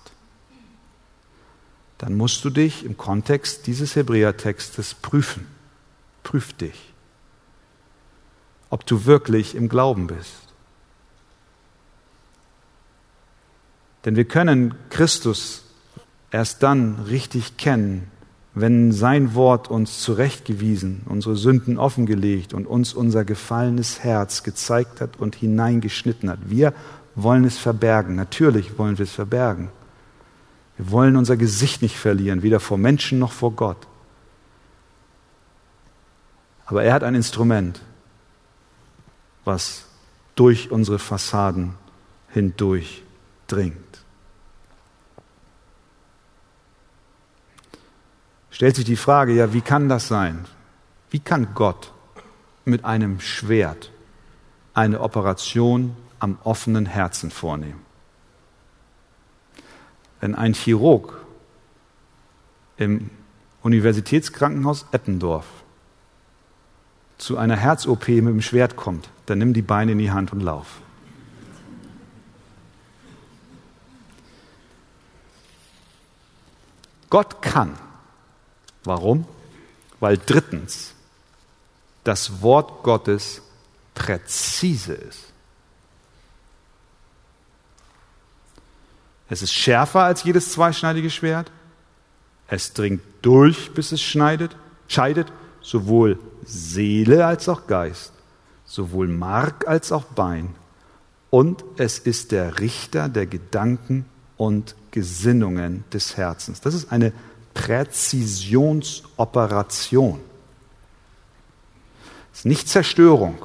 [1.99, 5.45] dann musst du dich im Kontext dieses Hebräertextes prüfen.
[6.23, 6.91] Prüf dich,
[8.71, 10.47] ob du wirklich im Glauben bist.
[14.05, 15.65] Denn wir können Christus
[16.31, 18.09] erst dann richtig kennen,
[18.55, 25.17] wenn sein Wort uns zurechtgewiesen, unsere Sünden offengelegt und uns unser gefallenes Herz gezeigt hat
[25.17, 26.39] und hineingeschnitten hat.
[26.45, 26.73] Wir
[27.15, 28.15] wollen es verbergen.
[28.15, 29.69] Natürlich wollen wir es verbergen.
[30.77, 33.87] Wir wollen unser Gesicht nicht verlieren, weder vor Menschen noch vor Gott.
[36.65, 37.81] Aber er hat ein Instrument,
[39.43, 39.85] was
[40.35, 41.73] durch unsere Fassaden
[42.29, 43.03] hindurch
[43.47, 43.84] dringt.
[48.55, 50.45] Stellt sich die Frage, ja, wie kann das sein?
[51.09, 51.91] Wie kann Gott
[52.63, 53.91] mit einem Schwert
[54.73, 57.81] eine Operation am offenen Herzen vornehmen?
[60.21, 61.19] Wenn ein Chirurg
[62.77, 63.09] im
[63.61, 65.47] Universitätskrankenhaus Eppendorf
[67.17, 70.39] zu einer Herz-OP mit dem Schwert kommt, dann nimm die Beine in die Hand und
[70.39, 70.79] lauf.
[77.09, 77.73] Gott kann
[78.85, 79.25] Warum?
[79.99, 80.93] Weil drittens
[82.03, 83.41] das Wort Gottes
[83.93, 85.33] präzise ist.
[89.27, 91.51] Es ist schärfer als jedes zweischneidige Schwert.
[92.47, 94.55] Es dringt durch, bis es schneidet,
[94.87, 95.31] scheidet
[95.61, 98.13] sowohl Seele als auch Geist,
[98.65, 100.53] sowohl Mark als auch Bein.
[101.31, 104.05] Und es ist der Richter der Gedanken
[104.37, 106.61] und Gesinnungen des Herzens.
[106.61, 107.11] Das ist eine
[107.55, 110.19] Präzisionsoperation.
[112.31, 113.43] Es ist nicht Zerstörung,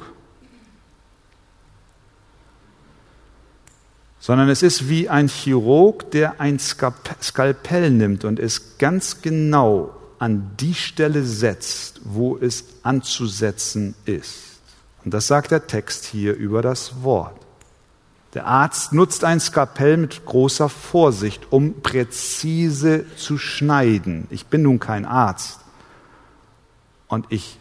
[4.19, 10.51] sondern es ist wie ein Chirurg, der ein Skalpell nimmt und es ganz genau an
[10.59, 14.59] die Stelle setzt, wo es anzusetzen ist.
[15.03, 17.40] Und das sagt der Text hier über das Wort.
[18.33, 24.27] Der Arzt nutzt ein Skalpell mit großer Vorsicht, um präzise zu schneiden.
[24.29, 25.59] Ich bin nun kein Arzt.
[27.07, 27.57] Und ich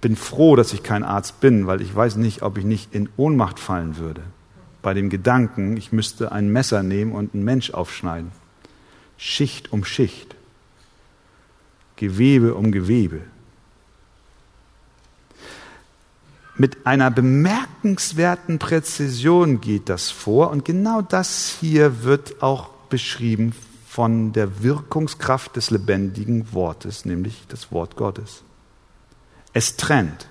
[0.00, 3.08] bin froh, dass ich kein Arzt bin, weil ich weiß nicht, ob ich nicht in
[3.16, 4.22] Ohnmacht fallen würde.
[4.82, 8.30] Bei dem Gedanken, ich müsste ein Messer nehmen und einen Mensch aufschneiden.
[9.16, 10.36] Schicht um Schicht.
[11.96, 13.22] Gewebe um Gewebe.
[16.60, 23.54] Mit einer bemerkenswerten Präzision geht das vor und genau das hier wird auch beschrieben
[23.86, 28.42] von der Wirkungskraft des lebendigen Wortes, nämlich das Wort Gottes.
[29.52, 30.28] Es trennt,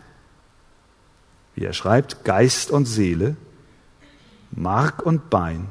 [1.56, 3.38] wie er schreibt, Geist und Seele,
[4.52, 5.70] Mark und Bein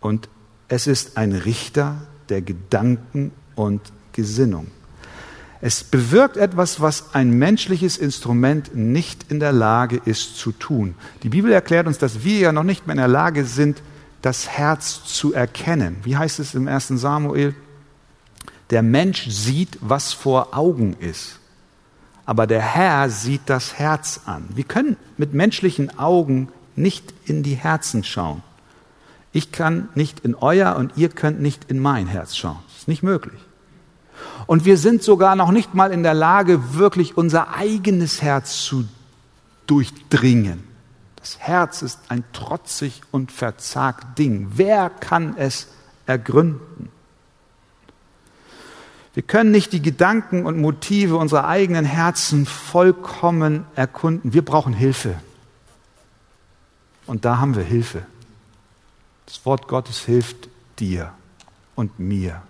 [0.00, 0.28] und
[0.68, 3.80] es ist ein Richter der Gedanken und
[4.12, 4.68] Gesinnung.
[5.64, 10.96] Es bewirkt etwas, was ein menschliches Instrument nicht in der Lage ist zu tun.
[11.22, 13.80] Die Bibel erklärt uns, dass wir ja noch nicht mehr in der Lage sind,
[14.22, 15.98] das Herz zu erkennen.
[16.02, 16.88] Wie heißt es im 1.
[16.88, 17.54] Samuel?
[18.70, 21.38] Der Mensch sieht, was vor Augen ist.
[22.26, 24.48] Aber der Herr sieht das Herz an.
[24.52, 28.42] Wir können mit menschlichen Augen nicht in die Herzen schauen.
[29.30, 32.58] Ich kann nicht in euer und ihr könnt nicht in mein Herz schauen.
[32.66, 33.38] Das ist nicht möglich.
[34.46, 38.86] Und wir sind sogar noch nicht mal in der Lage, wirklich unser eigenes Herz zu
[39.66, 40.64] durchdringen.
[41.16, 44.52] Das Herz ist ein trotzig und verzagt Ding.
[44.54, 45.68] Wer kann es
[46.06, 46.90] ergründen?
[49.14, 54.32] Wir können nicht die Gedanken und Motive unserer eigenen Herzen vollkommen erkunden.
[54.32, 55.14] Wir brauchen Hilfe.
[57.06, 58.06] Und da haben wir Hilfe.
[59.26, 60.48] Das Wort Gottes hilft
[60.78, 61.12] dir
[61.74, 62.42] und mir.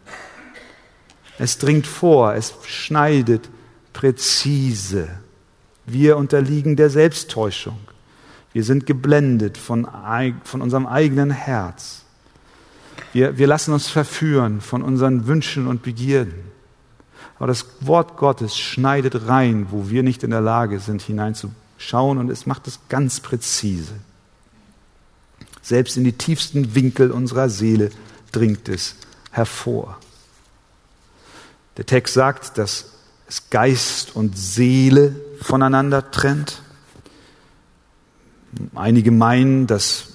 [1.43, 3.51] Es dringt vor, es schneidet
[3.93, 5.09] präzise.
[5.87, 7.79] Wir unterliegen der Selbsttäuschung.
[8.53, 9.89] Wir sind geblendet von,
[10.45, 12.05] von unserem eigenen Herz.
[13.13, 16.45] Wir, wir lassen uns verführen von unseren Wünschen und Begierden.
[17.39, 22.31] Aber das Wort Gottes schneidet rein, wo wir nicht in der Lage sind, hineinzuschauen und
[22.31, 23.95] es macht es ganz präzise.
[25.61, 27.91] Selbst in die tiefsten Winkel unserer Seele
[28.31, 28.95] dringt es
[29.33, 29.99] hervor.
[31.77, 32.93] Der Text sagt, dass
[33.27, 36.63] es Geist und Seele voneinander trennt.
[38.75, 40.09] Einige meinen, dass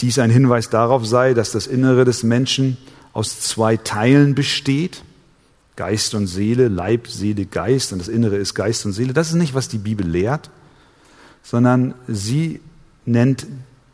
[0.00, 2.76] dies ein Hinweis darauf sei, dass das Innere des Menschen
[3.12, 5.02] aus zwei Teilen besteht.
[5.76, 9.14] Geist und Seele, Leib, Seele, Geist und das Innere ist Geist und Seele.
[9.14, 10.50] Das ist nicht, was die Bibel lehrt,
[11.42, 12.60] sondern sie
[13.06, 13.46] nennt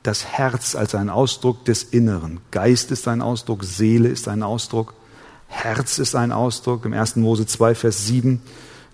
[0.03, 2.41] das Herz als einen Ausdruck des Inneren.
[2.51, 4.95] Geist ist ein Ausdruck, Seele ist ein Ausdruck,
[5.49, 6.85] Herz ist ein Ausdruck.
[6.85, 7.17] Im 1.
[7.17, 8.41] Mose 2, Vers 7,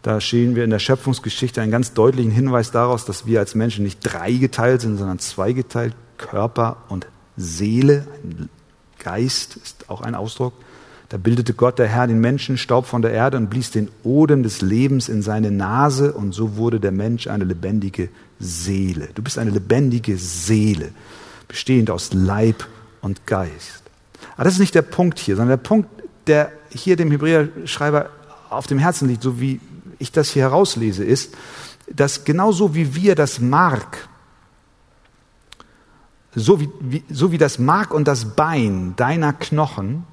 [0.03, 3.85] da stehen wir in der Schöpfungsgeschichte einen ganz deutlichen Hinweis daraus, dass wir als Menschen
[3.85, 8.07] nicht dreigeteilt sind, sondern zweigeteilt, Körper und Seele.
[8.99, 10.55] Geist ist auch ein Ausdruck.
[11.09, 14.43] Da bildete Gott der Herr den Menschen Staub von der Erde und blies den Odem
[14.43, 18.09] des Lebens in seine Nase und so wurde der Mensch eine lebendige
[18.41, 19.11] Seele.
[19.15, 20.93] Du bist eine lebendige Seele,
[21.49, 22.67] bestehend aus Leib
[23.03, 23.83] und Geist.
[24.37, 25.91] Aber das ist nicht der Punkt hier, sondern der Punkt,
[26.27, 28.11] der hier dem Hebräer-Schreiber
[28.51, 29.61] auf dem Herzen liegt, so wie
[29.99, 31.35] ich das hier herauslese, ist,
[31.91, 34.09] dass genauso wie wir das Mark,
[36.35, 40.05] so wie, wie, so wie das Mark und das Bein deiner Knochen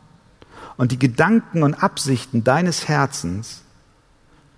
[0.78, 3.62] und die Gedanken und Absichten deines Herzens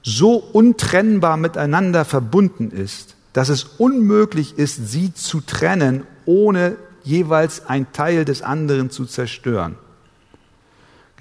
[0.04, 7.92] so untrennbar miteinander verbunden ist, dass es unmöglich ist, sie zu trennen, ohne jeweils ein
[7.94, 9.76] Teil des anderen zu zerstören.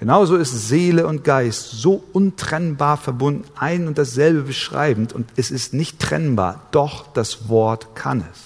[0.01, 5.73] Genauso ist Seele und Geist so untrennbar verbunden, ein und dasselbe beschreibend, und es ist
[5.73, 8.39] nicht trennbar, doch das Wort kann es.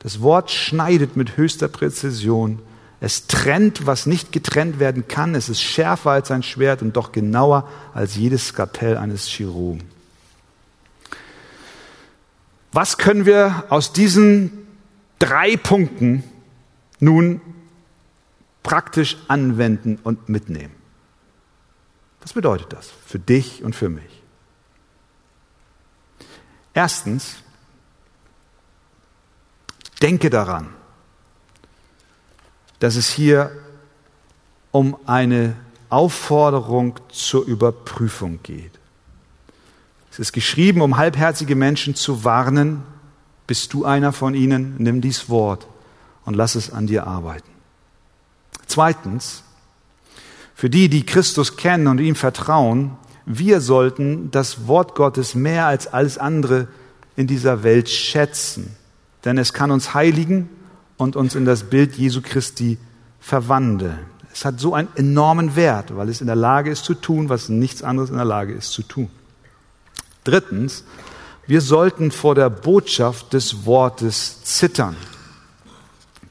[0.00, 2.58] Das Wort schneidet mit höchster Präzision
[3.04, 5.34] es trennt, was nicht getrennt werden kann.
[5.34, 9.82] Es ist schärfer als ein Schwert und doch genauer als jedes Skalpell eines Chirurgen.
[12.72, 14.66] Was können wir aus diesen
[15.18, 16.24] drei Punkten
[16.98, 17.42] nun
[18.64, 20.74] praktisch anwenden und mitnehmen?
[22.20, 24.22] Was bedeutet das für dich und für mich?
[26.72, 27.36] Erstens,
[30.02, 30.70] denke daran,
[32.80, 33.52] dass es hier
[34.72, 35.54] um eine
[35.88, 38.72] Aufforderung zur Überprüfung geht.
[40.10, 42.82] Es ist geschrieben, um halbherzige Menschen zu warnen.
[43.46, 44.74] Bist du einer von ihnen?
[44.78, 45.66] Nimm dies Wort
[46.24, 47.53] und lass es an dir arbeiten.
[48.66, 49.42] Zweitens,
[50.54, 52.96] für die, die Christus kennen und ihm vertrauen,
[53.26, 56.68] wir sollten das Wort Gottes mehr als alles andere
[57.16, 58.76] in dieser Welt schätzen,
[59.24, 60.48] denn es kann uns heiligen
[60.96, 62.78] und uns in das Bild Jesu Christi
[63.20, 63.98] verwandeln.
[64.32, 67.48] Es hat so einen enormen Wert, weil es in der Lage ist zu tun, was
[67.48, 69.08] nichts anderes in der Lage ist zu tun.
[70.24, 70.84] Drittens,
[71.46, 74.96] wir sollten vor der Botschaft des Wortes zittern.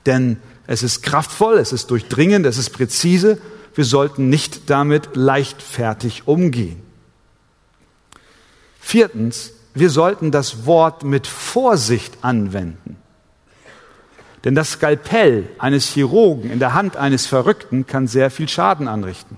[0.05, 0.37] Denn
[0.67, 3.39] es ist kraftvoll, es ist durchdringend, es ist präzise.
[3.75, 6.81] Wir sollten nicht damit leichtfertig umgehen.
[8.79, 12.97] Viertens, wir sollten das Wort mit Vorsicht anwenden.
[14.43, 19.37] Denn das Skalpell eines Chirurgen in der Hand eines Verrückten kann sehr viel Schaden anrichten.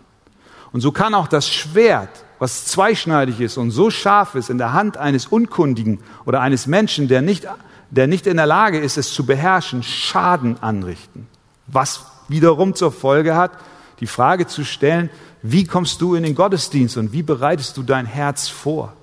[0.72, 2.10] Und so kann auch das Schwert,
[2.40, 7.08] was zweischneidig ist und so scharf ist, in der Hand eines Unkundigen oder eines Menschen,
[7.08, 7.48] der nicht,
[7.90, 11.28] der nicht in der Lage ist, es zu beherrschen, Schaden anrichten.
[11.68, 13.52] Was wiederum zur Folge hat,
[14.00, 15.10] die Frage zu stellen,
[15.42, 18.94] wie kommst du in den Gottesdienst und wie bereitest du dein Herz vor?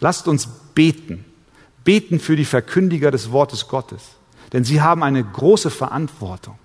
[0.00, 1.24] Lasst uns beten.
[1.84, 4.02] Beten für die Verkündiger des Wortes Gottes.
[4.52, 6.58] Denn sie haben eine große Verantwortung.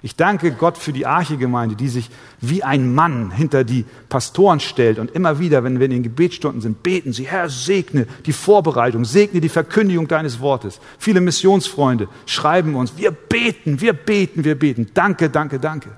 [0.00, 2.08] Ich danke Gott für die Archegemeinde, die sich
[2.40, 6.60] wie ein Mann hinter die Pastoren stellt und immer wieder, wenn wir in den Gebetsstunden
[6.60, 10.80] sind, beten sie, Herr, segne die Vorbereitung, segne die Verkündigung deines Wortes.
[10.98, 14.88] Viele Missionsfreunde schreiben uns, wir beten, wir beten, wir beten.
[14.94, 15.90] Danke, danke, danke.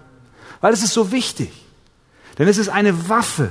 [0.62, 1.50] Weil es ist so wichtig.
[2.38, 3.50] Denn es ist eine Waffe,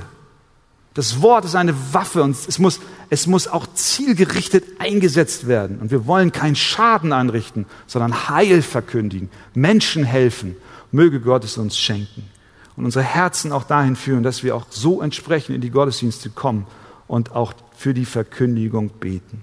[0.94, 2.80] das Wort ist eine Waffe und es muss,
[3.10, 5.78] es muss auch zielgerichtet eingesetzt werden.
[5.78, 10.56] Und wir wollen keinen Schaden anrichten, sondern Heil verkündigen, Menschen helfen.
[10.90, 12.28] Möge Gott es uns schenken
[12.76, 16.66] und unsere Herzen auch dahin führen, dass wir auch so entsprechend in die Gottesdienste kommen
[17.06, 19.42] und auch für die Verkündigung beten.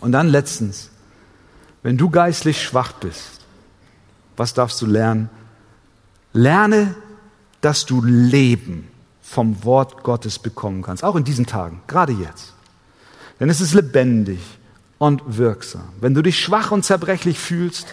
[0.00, 0.90] Und dann letztens,
[1.84, 3.40] wenn du geistlich schwach bist,
[4.36, 5.30] was darfst du lernen?
[6.32, 6.96] Lerne,
[7.60, 8.87] dass du Leben
[9.28, 12.54] vom Wort Gottes bekommen kannst, auch in diesen Tagen, gerade jetzt.
[13.38, 14.40] Denn es ist lebendig
[14.96, 15.90] und wirksam.
[16.00, 17.86] Wenn du dich schwach und zerbrechlich fühlst,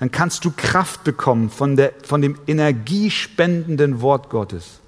[0.00, 4.80] dann kannst du Kraft bekommen von, der, von dem energiespendenden Wort Gottes.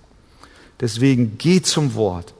[0.78, 2.34] Deswegen geh zum Wort,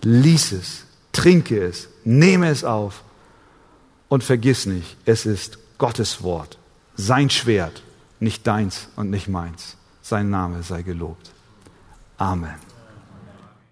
[0.00, 3.04] lies es, trinke es, nehme es auf
[4.08, 6.56] und vergiss nicht, es ist Gottes Wort,
[6.96, 7.82] sein Schwert,
[8.18, 9.76] nicht deins und nicht meins.
[10.00, 11.30] Sein Name sei gelobt.
[12.16, 12.69] Amen.